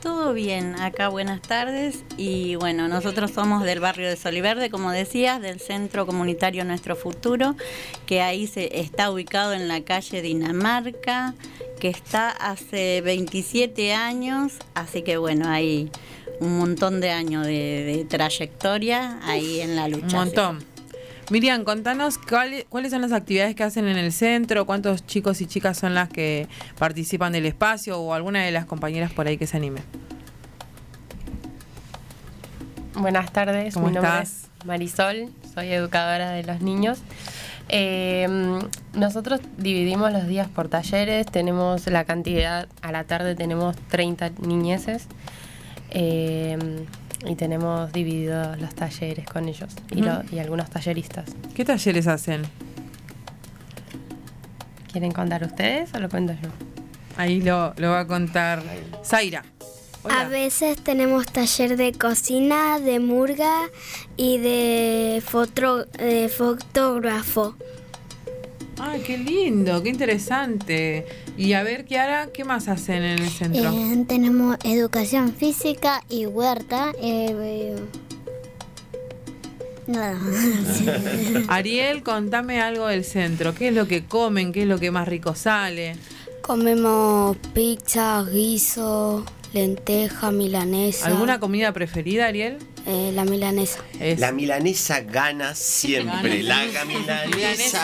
[0.05, 5.41] Todo bien, acá buenas tardes y bueno, nosotros somos del barrio de Soliverde, como decías,
[5.41, 7.57] del Centro Comunitario Nuestro Futuro,
[8.05, 11.35] que ahí se está ubicado en la calle Dinamarca,
[11.81, 15.91] que está hace 27 años, así que bueno, hay
[16.39, 20.19] un montón de años de, de trayectoria ahí en la lucha.
[20.19, 20.74] Un montón.
[21.31, 25.47] Miriam, contanos cuál- cuáles son las actividades que hacen en el centro, cuántos chicos y
[25.47, 29.47] chicas son las que participan del espacio o alguna de las compañeras por ahí que
[29.47, 29.81] se anime.
[32.95, 34.51] Buenas tardes, ¿Cómo mi nombre estás?
[34.61, 36.99] es Marisol, soy educadora de los niños.
[37.71, 38.29] Eh,
[38.93, 45.07] nosotros dividimos los días por talleres, tenemos la cantidad, a la tarde tenemos 30 niñeces
[45.91, 46.59] eh,
[47.27, 50.37] y tenemos divididos los talleres con ellos y, lo- Ujú.
[50.37, 51.25] y algunos talleristas.
[51.55, 52.43] ¿Qué talleres hacen?
[54.93, 56.49] ¿Quieren contar ustedes o lo cuento yo?
[57.17, 58.63] Ahí lo, lo va a contar
[59.05, 59.45] Zaira.
[60.11, 63.71] A veces tenemos taller de cocina, de murga
[64.17, 67.57] y de, foto- de fotógrafo.
[68.79, 71.07] Ay, qué lindo, qué interesante.
[71.37, 73.71] Y a ver, Kiara, ¿qué más hacen en el centro?
[73.73, 76.93] Eh, tenemos educación física y huerta.
[77.01, 77.77] eh, eh,
[79.87, 80.19] nada.
[81.49, 83.55] Ariel, contame algo del centro.
[83.55, 84.53] ¿Qué es lo que comen?
[84.53, 85.97] ¿Qué es lo que más rico sale?
[86.43, 91.07] Comemos pizza, guiso, lenteja, milanesa.
[91.07, 92.59] ¿Alguna comida preferida, Ariel?
[92.87, 93.79] Eh, la milanesa.
[94.19, 96.43] la milanesa gana siempre.
[96.43, 96.67] Gana.
[96.67, 97.81] La milanesa Milanesa.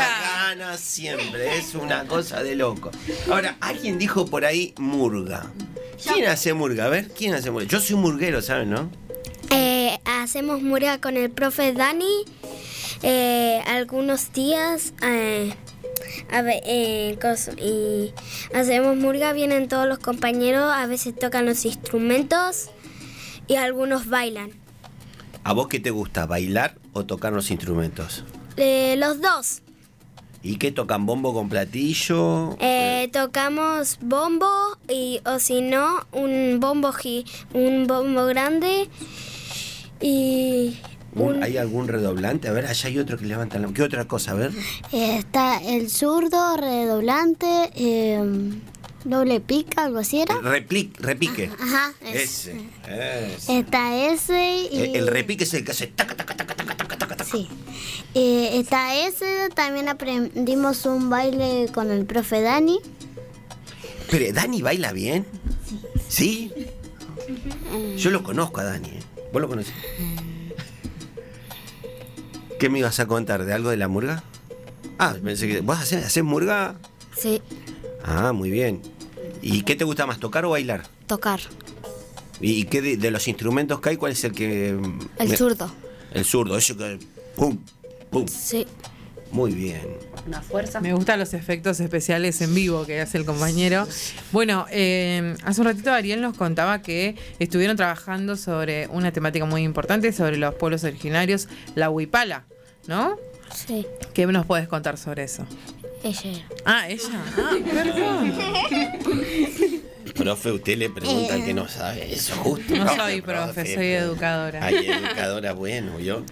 [0.48, 1.57] gana siempre.
[1.59, 2.90] Es una cosa de loco.
[3.30, 5.46] Ahora, alguien dijo por ahí murga.
[6.03, 6.84] ¿Quién hace murga?
[6.84, 7.66] A ver, ¿quién hace murga?
[7.68, 8.90] Yo soy murguero, ¿saben, no?
[9.51, 12.24] Eh, hacemos murga con el profe Dani.
[13.03, 14.92] eh, algunos días.
[15.03, 15.55] eh,
[16.30, 17.18] a ver, eh,
[17.59, 18.12] y
[18.55, 22.70] hacemos murga, vienen todos los compañeros, a veces tocan los instrumentos
[23.46, 24.53] y algunos bailan.
[25.45, 28.24] ¿A vos qué te gusta, bailar o tocar los instrumentos?
[28.57, 29.62] Eh, los dos.
[30.43, 31.07] ¿Y qué tocan?
[31.07, 32.57] ¿Bombo con platillo?
[32.61, 34.49] Eh, tocamos bombo
[34.88, 38.88] y o si no un bombo gi- un bombo grande
[40.01, 40.78] y
[41.14, 42.49] Un- ¿Hay algún redoblante?
[42.49, 44.30] A ver, allá hay otro que levanta la ¿Qué otra cosa?
[44.30, 44.53] A ver.
[44.93, 48.22] eh, está el zurdo, redoblante, eh,
[49.05, 50.34] doble pica, algo así era.
[50.36, 51.51] Repli- repique.
[51.59, 52.57] Ajá, Ese.
[52.88, 53.59] ese.
[53.59, 57.24] Está ese y El, el repique es el que hace taca, taca, taca.
[57.24, 57.48] Sí.
[58.14, 62.80] Eh, está ese, también aprendimos un baile con el profe Dani.
[64.11, 65.24] Pero Dani baila bien.
[66.09, 66.51] ¿Sí?
[67.96, 68.88] Yo lo conozco a Dani.
[68.88, 69.03] ¿eh?
[69.32, 69.74] ¿Vos lo conocés?
[72.59, 73.44] ¿Qué me ibas a contar?
[73.44, 74.22] ¿De algo de la murga?
[74.98, 75.61] Ah, pensé que.
[75.61, 76.74] ¿Vos hacés, hacés murga?
[77.16, 77.40] Sí,
[78.05, 78.80] Ah, muy bien.
[79.42, 80.82] ¿Y qué te gusta más, tocar o bailar?
[81.07, 81.40] tocar.
[82.40, 84.68] ¿Y qué de, de los instrumentos que hay, cuál es el que.
[85.18, 85.70] El me- zurdo.
[86.12, 86.98] El zurdo, eso que.
[87.36, 87.59] ¡Pum!
[88.11, 88.26] ¡Pum!
[88.28, 88.66] Sí.
[89.32, 89.82] Muy bien.
[90.26, 90.80] Una fuerza.
[90.80, 93.86] Me gustan los efectos especiales en vivo que hace el compañero.
[94.32, 99.62] Bueno, eh, hace un ratito Ariel nos contaba que estuvieron trabajando sobre una temática muy
[99.62, 101.46] importante, sobre los pueblos originarios,
[101.76, 102.44] la huipala,
[102.88, 103.16] ¿no?
[103.55, 103.86] Sí.
[104.14, 105.46] ¿Qué nos puedes contar sobre eso?
[106.03, 106.48] Ella era.
[106.64, 107.24] Ah, ella.
[107.36, 108.32] Ah, perdón.
[110.14, 112.74] Profe, usted le pregunta que no sabe eso, justo.
[112.74, 114.64] No soy profe, soy educadora.
[114.64, 116.22] Ay, educadora, bueno, yo.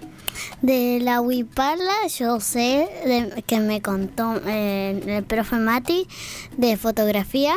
[0.61, 6.09] De la huipala yo sé de- que me contó eh, el profe Mati
[6.57, 7.55] de fotografía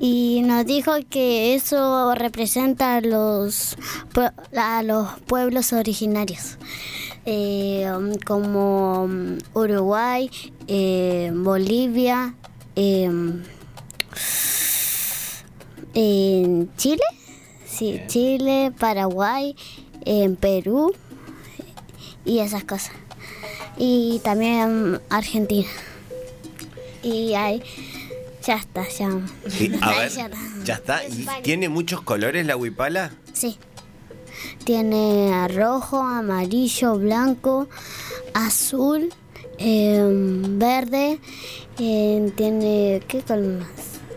[0.00, 3.76] y nos dijo que eso representa a los,
[4.56, 6.58] a los pueblos originarios.
[7.26, 7.86] eh,
[8.26, 10.30] como um, Uruguay,
[10.66, 12.34] eh, Bolivia,
[15.94, 17.02] en Chile,
[17.66, 19.54] sí, Chile, Paraguay,
[20.04, 20.94] en Perú
[22.24, 22.92] y esas cosas.
[23.76, 25.68] Y también Argentina.
[27.02, 27.62] Y ahí
[28.44, 29.08] ya está, ya.
[29.80, 30.38] A ver, ya está.
[30.64, 31.06] ya está.
[31.08, 33.12] ¿Y tiene muchos colores la huipala?
[33.32, 33.58] Sí.
[34.64, 37.68] Tiene rojo, amarillo, blanco,
[38.34, 39.12] azul,
[39.58, 41.18] em, verde.
[41.78, 43.00] em, tiene.
[43.08, 43.68] ¿Qué color más?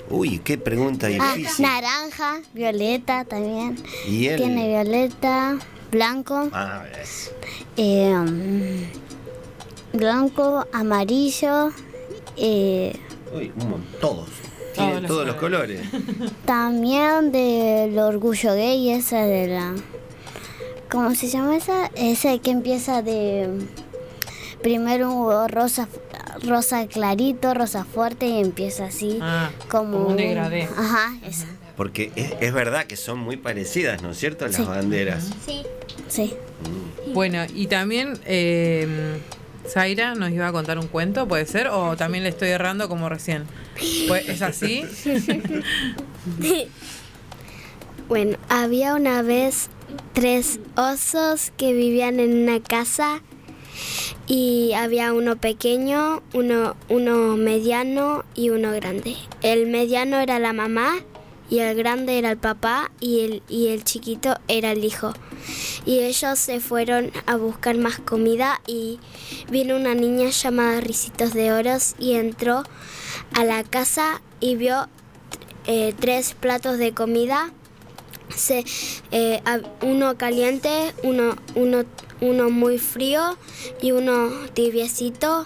[0.10, 1.64] Uy, qué pregunta Ah, difícil.
[1.66, 3.78] naranja, violeta también.
[4.08, 5.58] ¿Y el- Tiene violeta,
[5.94, 7.32] blanco, Ah, es-
[7.78, 8.88] em,
[9.94, 11.72] blanco, amarillo.
[12.38, 12.96] eh,
[13.34, 14.00] Uy, un montón.
[14.02, 14.30] Todos.
[14.74, 15.82] Tiene los todos los colores.
[16.46, 19.76] También del orgullo gay, esa de la.
[20.90, 21.88] ¿Cómo se llama esa?
[21.96, 23.50] Esa que empieza de.
[24.64, 25.88] Primero un rosa,
[26.44, 29.20] rosa clarito, rosa fuerte y empieza así.
[29.22, 30.64] Ah, como, como un degradé.
[30.78, 31.46] Ajá, esa.
[31.76, 34.46] Porque es, es verdad que son muy parecidas, ¿no es cierto?
[34.48, 34.64] Las Sí.
[34.64, 35.30] banderas.
[35.46, 35.64] Sí.
[36.08, 36.34] Sí.
[37.14, 38.88] Bueno, y también eh,
[39.68, 41.68] Zaira nos iba a contar un cuento, ¿puede ser?
[41.68, 43.46] ¿O también le estoy errando como recién?
[44.08, 44.84] Pues, ¿Es así?
[48.10, 49.70] Bueno, había una vez
[50.12, 53.22] tres osos que vivían en una casa
[54.28, 59.16] y había uno pequeño, uno, uno mediano y uno grande.
[59.42, 60.98] El mediano era la mamá
[61.54, 65.14] y el grande era el papá y el, y el chiquito era el hijo.
[65.86, 69.00] Y ellos se fueron a buscar más comida y
[69.52, 72.64] vino una niña llamada Ricitos de Oros y entró
[73.36, 74.88] a la casa y vio
[75.68, 77.52] eh, tres platos de comida
[78.36, 78.66] se,
[79.12, 79.44] eh,
[79.84, 81.84] uno caliente, uno, uno,
[82.20, 83.38] uno muy frío
[83.80, 85.46] y uno tibiecito.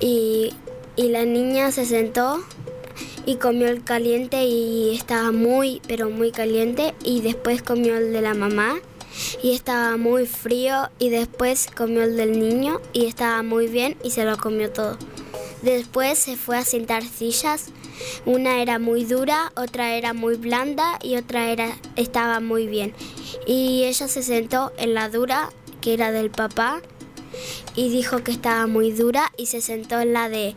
[0.00, 0.52] Y,
[0.96, 2.44] y la niña se sentó
[3.26, 6.94] y comió el caliente y estaba muy, pero muy caliente.
[7.04, 8.76] Y después comió el de la mamá
[9.42, 10.90] y estaba muy frío.
[10.98, 14.98] Y después comió el del niño y estaba muy bien y se lo comió todo.
[15.62, 17.66] Después se fue a sentar sillas.
[18.26, 22.94] Una era muy dura, otra era muy blanda y otra era estaba muy bien.
[23.46, 25.50] Y ella se sentó en la dura,
[25.80, 26.82] que era del papá,
[27.74, 30.54] y dijo que estaba muy dura y se sentó en la de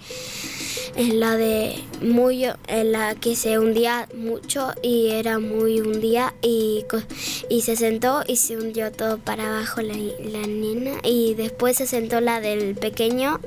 [0.95, 6.85] en la de muy en la que se hundía mucho y era muy hundida y
[7.49, 10.45] y se sentó y se hundió todo para abajo la, la
[11.03, 13.39] y después se sentó la del pequeño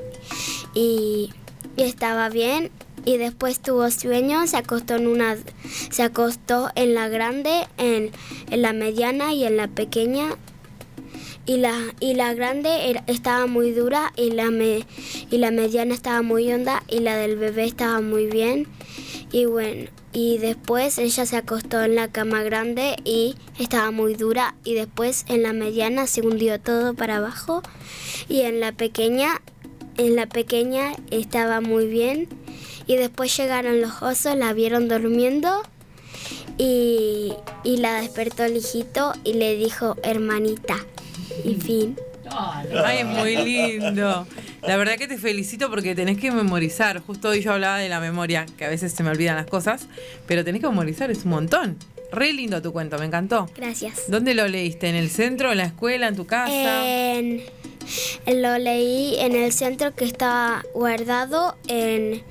[0.73, 1.31] y,
[1.77, 2.71] y estaba bien.
[3.05, 5.37] Y después tuvo sueño, se acostó en una
[5.89, 8.11] se acostó en la grande, en,
[8.51, 10.35] en la mediana y en la pequeña
[11.49, 14.85] y la y la grande estaba muy dura y la me-
[15.31, 18.67] y la mediana estaba muy honda y la del bebé estaba muy bien.
[19.31, 24.53] Y bueno y después ella se acostó en la cama grande y estaba muy dura
[24.63, 27.63] y después en la mediana se hundió todo para abajo
[28.27, 29.41] y en la pequeña
[29.97, 32.29] en la pequeña estaba muy bien.
[32.85, 35.63] Y después llegaron los osos, la vieron durmiendo
[36.59, 37.33] y,
[37.63, 40.77] y la despertó el hijito y le dijo hermanita
[41.43, 41.97] y fin.
[42.31, 44.27] Ay, es muy lindo.
[44.61, 46.99] La verdad que te felicito porque tenés que memorizar.
[46.99, 49.87] Justo hoy yo hablaba de la memoria, que a veces se me olvidan las cosas,
[50.27, 51.77] pero tenés que memorizar, es un montón.
[52.11, 53.49] Re lindo tu cuento, me encantó.
[53.55, 54.03] Gracias.
[54.09, 54.89] ¿Dónde lo leíste?
[54.89, 56.85] ¿En el centro, en la escuela, en tu casa?
[57.17, 57.43] En-
[58.27, 62.21] lo leí en el centro que está guardado en,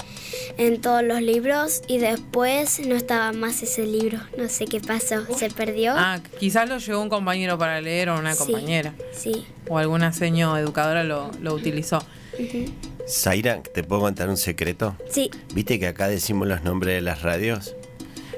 [0.56, 4.18] en todos los libros y después no estaba más ese libro.
[4.36, 5.94] No sé qué pasó, se perdió.
[5.96, 8.38] Ah, quizás lo llevó un compañero para leer o una Sí.
[8.38, 8.94] compañera.
[9.12, 9.46] Sí.
[9.68, 11.98] O alguna seño educadora lo, lo utilizó.
[12.38, 12.66] Ujú.
[13.08, 14.94] Zaira, ¿te puedo contar un secreto?
[15.10, 15.30] Sí.
[15.54, 17.74] ¿Viste que acá decimos los nombres de las radios?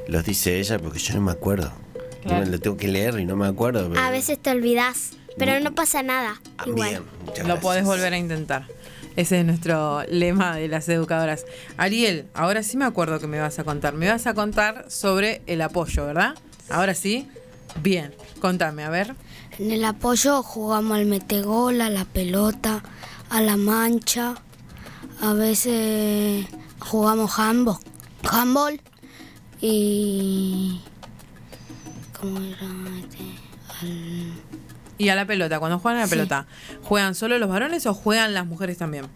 [0.09, 1.72] Los dice ella porque yo no me acuerdo.
[2.22, 2.45] Claro.
[2.45, 3.88] No, lo tengo que leer y no me acuerdo.
[3.88, 6.41] pero- A veces te olvidas, pero no pasa nada.
[6.66, 7.03] Igual.
[7.34, 8.66] Bien, Lo podés volver a intentar.
[9.16, 11.44] Ese es nuestro lema de las educadoras.
[11.76, 13.94] Ariel, ahora sí me acuerdo que me vas a contar.
[13.94, 16.34] Me vas a contar sobre el apoyo, ¿verdad?
[16.68, 17.28] Ahora sí.
[17.82, 19.14] Bien, contame, a ver.
[19.58, 22.82] En el apoyo jugamos al metegol, a la pelota,
[23.28, 24.34] a la mancha.
[25.20, 26.46] A veces
[26.78, 27.76] jugamos handball,
[28.28, 28.80] handball
[29.61, 30.80] y...
[32.18, 32.66] ¿Cómo era
[33.00, 33.18] este?
[33.82, 34.59] Al-
[35.01, 36.11] Y a la pelota, cuando juegan a la Sí.
[36.14, 36.46] pelota,
[36.82, 39.07] ¿juegan solo los varones o juegan las mujeres también?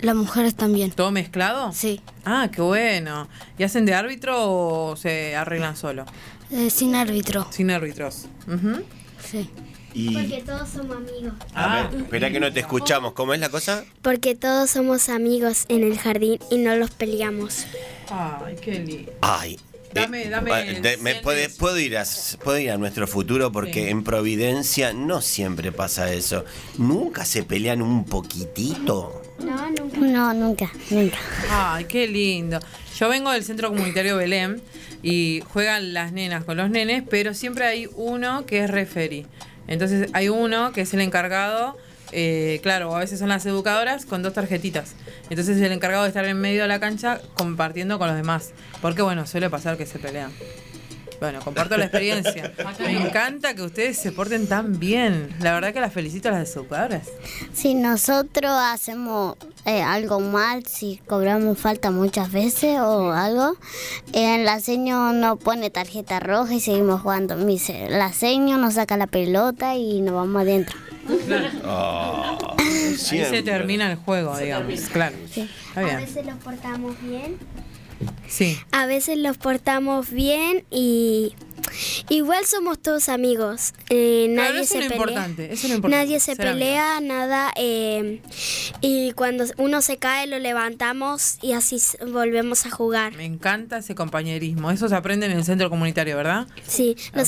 [0.00, 0.90] Las mujeres también.
[0.90, 1.72] ¿Todo mezclado?
[1.72, 2.00] Sí.
[2.24, 3.28] Ah, qué bueno.
[3.56, 6.04] ¿Y hacen de árbitro o se arreglan solo?
[6.50, 7.46] Eh, sin árbitro.
[7.52, 8.24] Sin árbitros.
[8.48, 8.82] Ujú.
[9.24, 9.48] Sí.
[9.94, 11.32] Y, Porque todos somos amigos.
[11.54, 13.12] a ver, espera que no te escuchamos.
[13.12, 13.84] ¿Cómo es la cosa?
[14.02, 17.64] Porque todos somos amigos en el jardín y no los peleamos.
[18.10, 19.12] Ay, qué lindo.
[19.20, 19.58] Ay.
[19.94, 22.04] Dame- eh, dame de- me puede- de- puedo, ir a,
[22.44, 23.88] puedo ir a nuestro futuro porque Sí.
[23.90, 26.44] en Providencia no siempre pasa eso.
[26.76, 29.22] Nunca se pelean un poquitito.
[29.44, 29.98] No, nunca.
[29.98, 31.18] No, nunca, nunca.
[31.50, 32.60] Ay, qué lindo.
[32.98, 34.60] Yo vengo del centro comunitario Belén
[35.02, 39.26] y juegan las nenas con los nenes, pero siempre hay uno que es referee.
[39.68, 41.76] Entonces hay uno que es el encargado,
[42.12, 44.94] eh, claro, a veces son las educadoras con dos tarjetitas.
[45.30, 48.52] Entonces es el encargado de estar en medio de la cancha compartiendo con los demás.
[48.80, 50.30] Porque bueno, suele pasar que se pelean.
[51.20, 52.52] Bueno, comparto la experiencia.
[52.78, 55.34] Me encanta que ustedes se porten tan bien.
[55.40, 57.08] La verdad que las felicito a las educadoras.
[57.52, 63.56] Si nosotros hacemos eh, algo mal, si cobramos falta muchas veces o algo,
[64.12, 67.36] eh, la seño nos pone tarjeta roja y seguimos jugando.
[67.36, 70.76] Me dice, la seño nos saca la pelota y nos vamos adentro.
[71.64, 74.80] Ah, Ahí se termina el juego, digamos.
[74.92, 75.16] Claro.
[75.24, 77.36] Está A veces los portamos bien.
[78.28, 78.58] Sí.
[78.70, 81.34] A veces los portamos bien y
[82.08, 83.72] igual somos todos amigos.
[83.90, 85.28] Eh, Claro, nadie se pelea.
[85.88, 87.52] Nadie se pelea, nada.
[87.56, 88.20] eh,
[88.80, 93.14] y cuando uno se cae lo levantamos y así volvemos a jugar.
[93.14, 94.70] Me encanta ese compañerismo.
[94.70, 96.46] Eso se aprende en el centro comunitario, ¿verdad?
[96.66, 97.22] Sí, lo,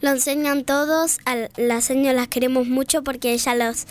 [0.00, 1.18] lo enseñan todos.
[1.24, 3.86] A las señas las queremos mucho porque ellas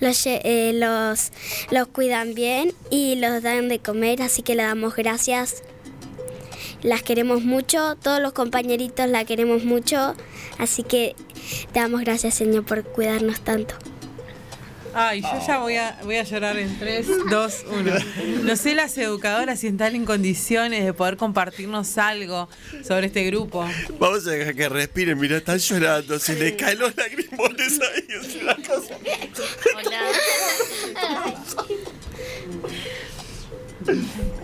[0.00, 1.32] los, eh, los,
[1.70, 5.62] los cuidan bien y los dan de comer, así que le damos gracias.
[6.86, 10.14] Las queremos mucho, todos los compañeritos la queremos mucho,
[10.56, 11.16] así que
[11.72, 13.74] te damos gracias, Señor, por cuidarnos tanto.
[14.94, 17.92] Ay, yo ya voy a, voy a llorar en 3, 2, 1.
[18.44, 22.48] No sé las educadoras si están en condiciones de poder compartirnos algo
[22.86, 23.68] sobre este grupo.
[23.98, 25.18] Vamos a dejar que respiren.
[25.18, 26.20] Mira, están llorando.
[26.20, 28.06] Se les caen los lagrimones ahí.
[28.08, 28.96] Es una cosa.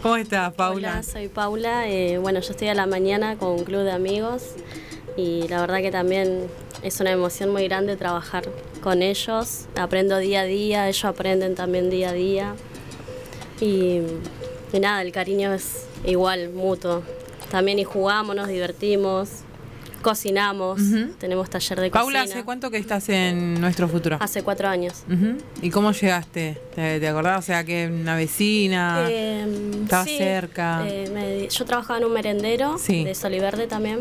[0.03, 0.93] ¿Cómo estás, Paula?
[0.93, 1.88] Hola, soy Paula.
[1.88, 4.55] Eh, bueno, yo estoy a la mañana con un club de amigos
[5.16, 6.47] y la verdad que también
[6.82, 8.45] es una emoción muy grande trabajar
[8.82, 9.66] con ellos.
[9.76, 12.55] Aprendo día a día, ellos aprenden también día a día.
[13.61, 14.01] Y,
[14.72, 17.03] y nada, el cariño es igual, mutuo.
[17.51, 19.28] También y jugamos, nos divertimos,
[20.03, 20.81] cocinamos,
[21.19, 22.35] tenemos taller de Paula, cocina.
[22.37, 24.19] ¿hace cuánto que estás en nuestro futuro?
[24.21, 25.05] Hace cuatro años.
[25.63, 26.59] ¿Y cómo llegaste?
[26.75, 27.39] ¿Te, te acordás?
[27.39, 29.07] O sea, que una vecina.
[29.09, 29.47] Eh,
[29.85, 30.85] Estaba sí, cerca.
[30.87, 33.05] eh, me- yo trabajaba en un merendero Sí.
[33.05, 34.01] de Soliverde también.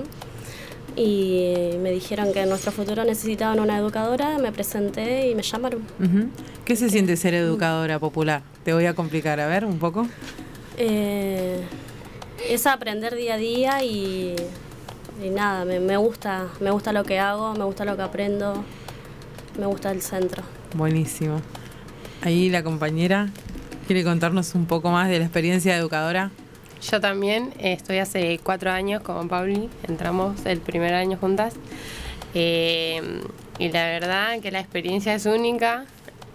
[0.95, 5.81] Y me dijeron que en nuestro futuro necesitaban una educadora, me presenté y me llamaron.
[6.65, 8.41] ¿Qué se siente ser educadora popular?
[8.65, 10.05] Te voy a complicar, a ver, un poco.
[10.77, 11.61] Eh,
[12.49, 14.35] es aprender día a día y,
[15.21, 18.63] y nada, me, me gusta, me gusta lo que hago, me gusta lo que aprendo,
[19.59, 20.43] me gusta el centro.
[20.73, 21.41] Buenísimo.
[22.21, 23.29] Ahí la compañera
[23.87, 26.31] quiere contarnos un poco más de la experiencia de educadora.
[26.81, 31.53] Yo también eh, estoy hace cuatro años con Pauli, entramos el primer año juntas.
[32.33, 33.21] Eh,
[33.59, 35.85] y la verdad que la experiencia es única.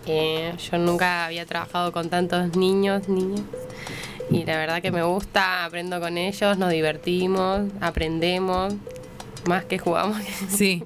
[0.06, 3.42] Eh, yo nunca había trabajado con tantos niños, niñas.
[4.30, 8.74] Y la verdad que me gusta, aprendo con ellos, nos divertimos, aprendemos,
[9.46, 10.18] más que jugamos.
[10.48, 10.82] Sí.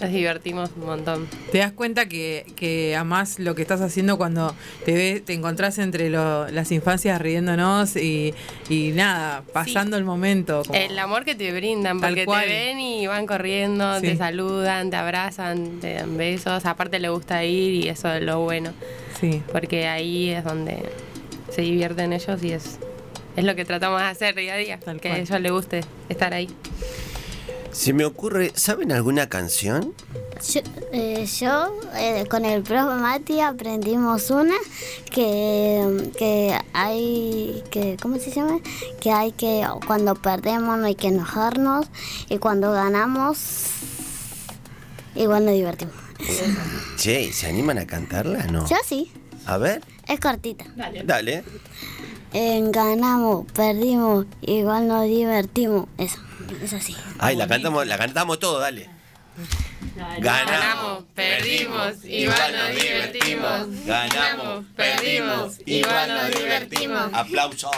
[0.00, 1.26] nos divertimos un montón.
[1.52, 4.54] Te das cuenta que, que amás lo que estás haciendo cuando
[4.86, 8.32] te ves, te encontrás entre lo- las infancias riéndonos y,
[8.70, 10.62] y nada, pasando el momento.
[10.66, 14.06] como- El amor que te brindan, porque te ven y van corriendo, Sí.
[14.06, 16.64] te saludan, te abrazan, te dan besos.
[16.64, 18.70] Aparte le gusta ir y eso es lo bueno.
[19.20, 19.42] Sí.
[19.52, 20.78] Porque ahí es donde
[21.50, 22.78] se divierten ellos y es,
[23.36, 24.78] es lo que tratamos de hacer día a día.
[24.78, 26.48] que a ellos les guste estar ahí.
[27.72, 29.94] Se me ocurre, ¿saben alguna canción?
[30.52, 30.60] Yo,
[30.92, 34.54] eh, yo, eh, con el profe Mati aprendimos una
[35.10, 38.60] que, que hay que ¿cómo se llama?
[39.00, 41.86] que hay que cuando perdemos no hay que enojarnos
[42.28, 43.38] y cuando ganamos
[45.16, 45.94] igual nos divertimos.
[46.96, 48.44] Che, ¿y ¿se animan a cantarla?
[48.46, 48.66] No.
[48.68, 49.12] Yo sí,
[49.46, 50.64] A ver, es cortita.
[51.04, 51.44] dale.
[52.32, 55.86] Eh, ganamos, perdimos, igual nos divertimos.
[55.96, 56.18] Eso,
[56.62, 56.96] es así.
[57.18, 58.90] Ay, la cantamos, la cantamos todo, dale.
[60.18, 63.86] Ganamos, perdimos, igual nos divertimos.
[63.86, 67.10] Ganamos, perdimos, igual nos divertimos.
[67.12, 67.70] Aplausos.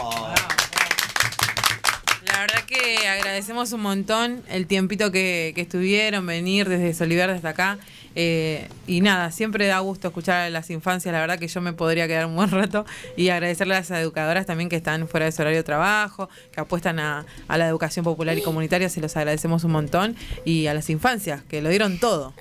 [2.40, 7.78] La verdad que agradecemos un montón el tiempito que, estuvieron, venir desde Soliver hasta acá.
[8.16, 11.12] Eh, y nada, siempre da gusto escuchar a las infancias.
[11.12, 12.86] La verdad que yo me podría quedar un buen rato.
[13.14, 16.62] Y agradecerle a las educadoras también que están fuera de su horario de trabajo, que
[16.62, 18.88] apuestan a, a la educación popular y comunitaria.
[18.88, 20.16] Se los agradecemos un montón.
[20.46, 22.32] Y a las infancias, que lo dieron todo.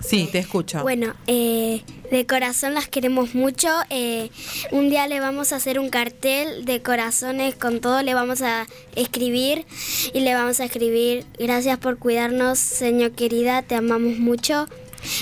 [0.00, 0.82] Sí, te escucho.
[0.82, 3.68] Bueno, eh, de corazón las queremos mucho.
[3.90, 4.30] eh,
[4.70, 8.66] un día le vamos a hacer un cartel de corazones con todo, le vamos a
[8.94, 9.66] escribir
[10.12, 14.68] y le vamos a escribir, gracias por cuidarnos, señor querida, te amamos mucho.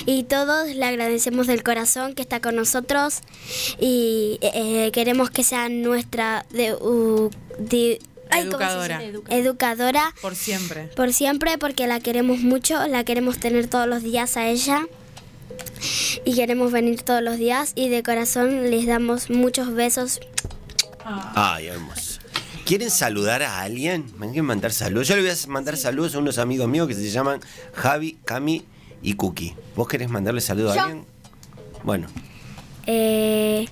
[0.05, 3.19] Y todos le agradecemos del corazón que está con nosotros
[3.79, 7.99] y eh, queremos que sea nuestra de,
[8.29, 8.99] ay, ¿cómo se Educadora.
[8.99, 9.21] dice?
[9.29, 10.83] educadora Por siempre.
[10.95, 14.85] por siempre porque la queremos mucho, la queremos tener todos los días a ella
[16.25, 20.19] y queremos venir todos los días y de corazón les damos muchos besos.
[21.05, 22.21] Ay, hermoso.
[22.65, 24.05] ¿Quieren saludar a alguien?
[24.17, 25.09] ¿Me quieren mandar saludos?
[25.09, 27.41] Yo le voy a mandar saludos a unos amigos míos que se llaman
[27.73, 28.63] Javi, Cami
[29.01, 29.53] y Cookie.
[29.75, 31.05] ¿Vos querés mandarle saludos a alguien?
[31.83, 32.07] Bueno,
[32.85, 33.67] Eh,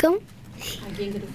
[0.00, 0.16] ¿Cómo?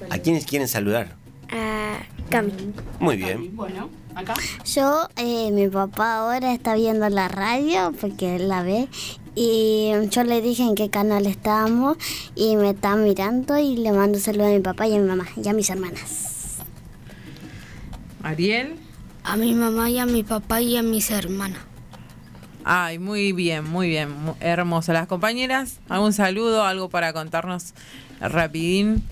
[0.09, 1.15] ¿a quiénes quieren saludar?
[1.51, 1.99] A
[2.29, 2.51] Cami.
[2.99, 3.55] Muy bien.
[3.55, 4.35] Bueno, acá.
[4.65, 8.87] Yo, eh, mi papá ahora está viendo la radio porque él la ve
[9.35, 11.97] y yo le dije en qué canal estábamos
[12.35, 15.25] y me está mirando y le mando saludos a mi papá y a mi mamá
[15.35, 16.57] y a mis hermanas.
[18.23, 18.75] Ariel.
[19.23, 21.59] A mi mamá y a mi papá y a mis hermanas.
[22.63, 24.09] Ay, muy bien, muy bien.
[24.39, 24.91] Hermoso.
[24.91, 26.63] Las compañeras, ¿algún saludo?
[26.63, 27.75] ¿Algo para contarnos
[28.19, 29.03] rapidín?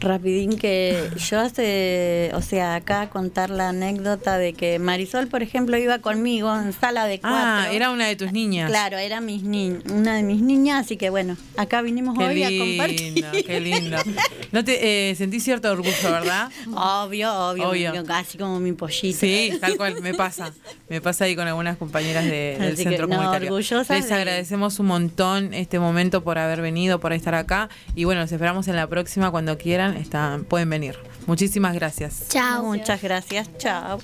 [0.00, 5.76] Rapidín que yo hace, o sea, acá contar la anécdota de que Marisol, por ejemplo,
[5.76, 7.38] iba conmigo en sala de cuatro.
[7.38, 8.70] Ah, era una de tus niñas.
[8.70, 12.42] Claro, era mis ni- una de mis niñas, así que bueno, acá vinimos Qué hoy
[12.42, 13.44] a compartir.
[13.46, 13.98] qué lindo.
[14.52, 16.50] No te eh, sentís cierto orgullo, ¿verdad?
[16.74, 18.04] Obvio, obvio, Obvio.
[18.04, 19.16] casi como mi pollito.
[19.20, 20.52] Sí, tal cual, me pasa.
[20.88, 23.48] Me pasa ahí con algunas compañeras de- del que, centro no, comunitario.
[23.48, 27.68] orgullosas Les de- agradecemos un montón este momento por haber venido, por estar acá.
[27.94, 29.89] Y bueno, los esperamos en la próxima cuando quieran.
[29.96, 30.96] Están, pueden venir.
[31.26, 32.26] Muchísimas gracias.
[32.28, 32.64] Chao.
[32.64, 33.98] Muchas gracias, chao.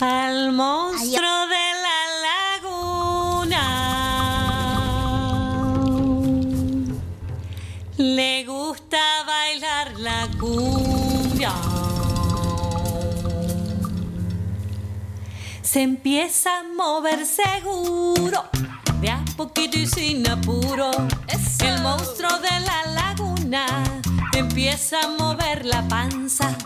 [0.00, 1.98] Al monstruo de la
[2.60, 3.92] laguna
[7.96, 11.52] le gusta bailar la cumbia.
[15.62, 18.44] Se empieza a mover seguro,
[19.00, 20.90] de a poquito y sin apuro.
[21.64, 23.66] El monstruo de la laguna
[24.34, 26.56] empieza a mover la panza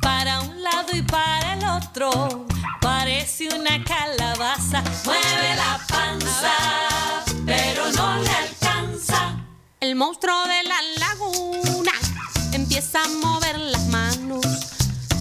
[0.00, 2.46] para un lado y para el otro.
[2.80, 4.82] Parece una calabaza.
[5.04, 6.52] Mueve la panza,
[7.46, 9.36] pero no le alcanza.
[9.80, 11.92] El monstruo de la laguna
[12.52, 14.44] empieza a mover las manos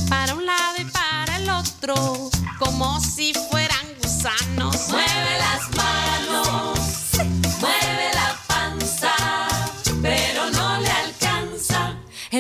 [0.10, 2.30] para un lado y para el otro,
[2.60, 4.90] como si fueran gusanos.
[4.90, 6.48] Mueve las manos,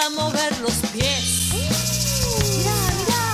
[0.00, 1.50] a mover los pies.
[1.52, 3.24] Mira, mira.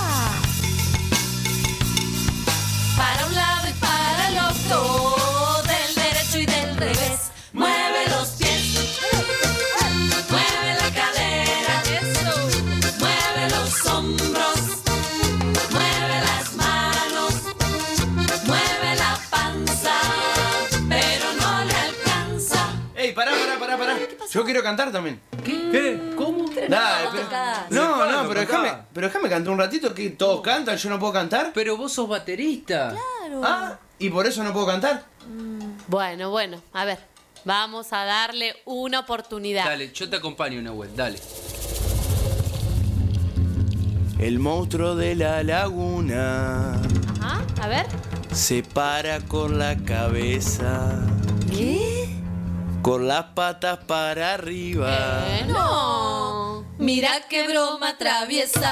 [2.97, 7.19] Para un lado y para el otro, del derecho y del revés.
[7.53, 8.61] Mueve los pies.
[10.29, 11.83] Mueve la cadera.
[12.99, 14.59] Mueve los hombros.
[15.71, 17.33] Mueve las manos.
[18.45, 19.93] Mueve la panza.
[20.89, 22.69] Pero no le alcanza.
[22.95, 23.99] Ey, pará, pará, pará, pará.
[24.31, 25.19] Yo quiero cantar también.
[29.35, 31.51] Cantar un ratito que todos cantan, yo no puedo cantar.
[31.53, 32.95] Pero vos sos baterista.
[33.43, 35.03] Ah, y por eso no puedo cantar.
[35.87, 36.99] Bueno, bueno, a ver.
[37.43, 39.65] Vamos a darle una oportunidad.
[39.65, 41.19] Dale, yo te acompaño una web, dale.
[44.19, 46.81] El monstruo de la laguna
[47.21, 47.85] Ajá, a ver.
[48.33, 51.05] se para con la cabeza,
[51.51, 52.07] ¿Qué?
[52.81, 55.25] con las patas para arriba.
[55.47, 56.65] No.
[56.77, 58.71] Mira qué broma traviesa.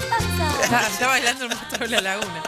[0.63, 2.43] Está, bailando el monstruo de la laguna.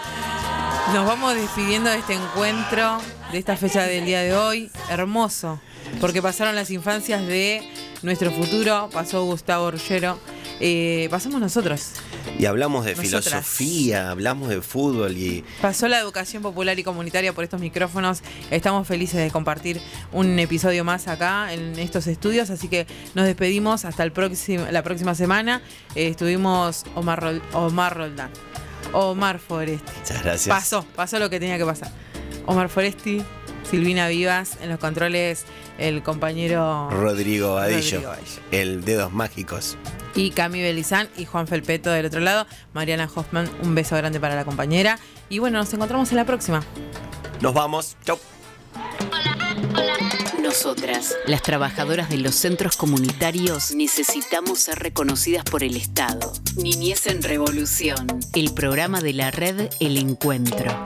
[0.93, 2.99] Nos vamos despidiendo de este encuentro,
[3.31, 4.71] de esta fecha del día de hoy.
[4.89, 5.59] Hermoso.
[5.99, 7.67] Porque pasaron las infancias de
[8.01, 10.19] nuestro futuro, pasó Gustavo Ruggiero,
[10.59, 11.93] eh, pasamos nosotros.
[12.39, 13.23] Y hablamos de Nosotras.
[13.25, 18.21] filosofía, hablamos de fútbol y Pasó la educación popular y comunitaria por estos micrófonos.
[18.51, 23.85] Estamos felices de compartir un episodio más acá en estos estudios, así que nos despedimos
[23.85, 25.61] hasta el próximo, la próxima semana.
[25.95, 28.31] Eh, estuvimos Omar, Rol- Omar Roldán,
[28.93, 29.91] Omar Foresti.
[29.99, 30.47] Muchas gracias.
[30.55, 31.91] Pasó, pasó lo que tenía que pasar.
[32.45, 33.21] Omar Foresti,
[33.69, 35.45] Silvina Vivas, en los controles
[35.77, 38.01] el compañero Rodrigo Vadillo,
[38.51, 39.77] el Dedos Mágicos.
[40.15, 42.45] y Cami Belizán y Juan Felpeto del otro lado.
[42.73, 44.99] Mariana Hoffman, un beso grande para la compañera.
[45.29, 46.63] Y bueno, nos encontramos en la próxima.
[47.41, 47.95] Nos vamos.
[48.05, 48.19] Chau.
[50.41, 56.31] Nosotras, las trabajadoras de los centros comunitarios, necesitamos ser reconocidas por el Estado.
[56.57, 60.83] Niñez en Revolución, el programa de la red El Encuentro.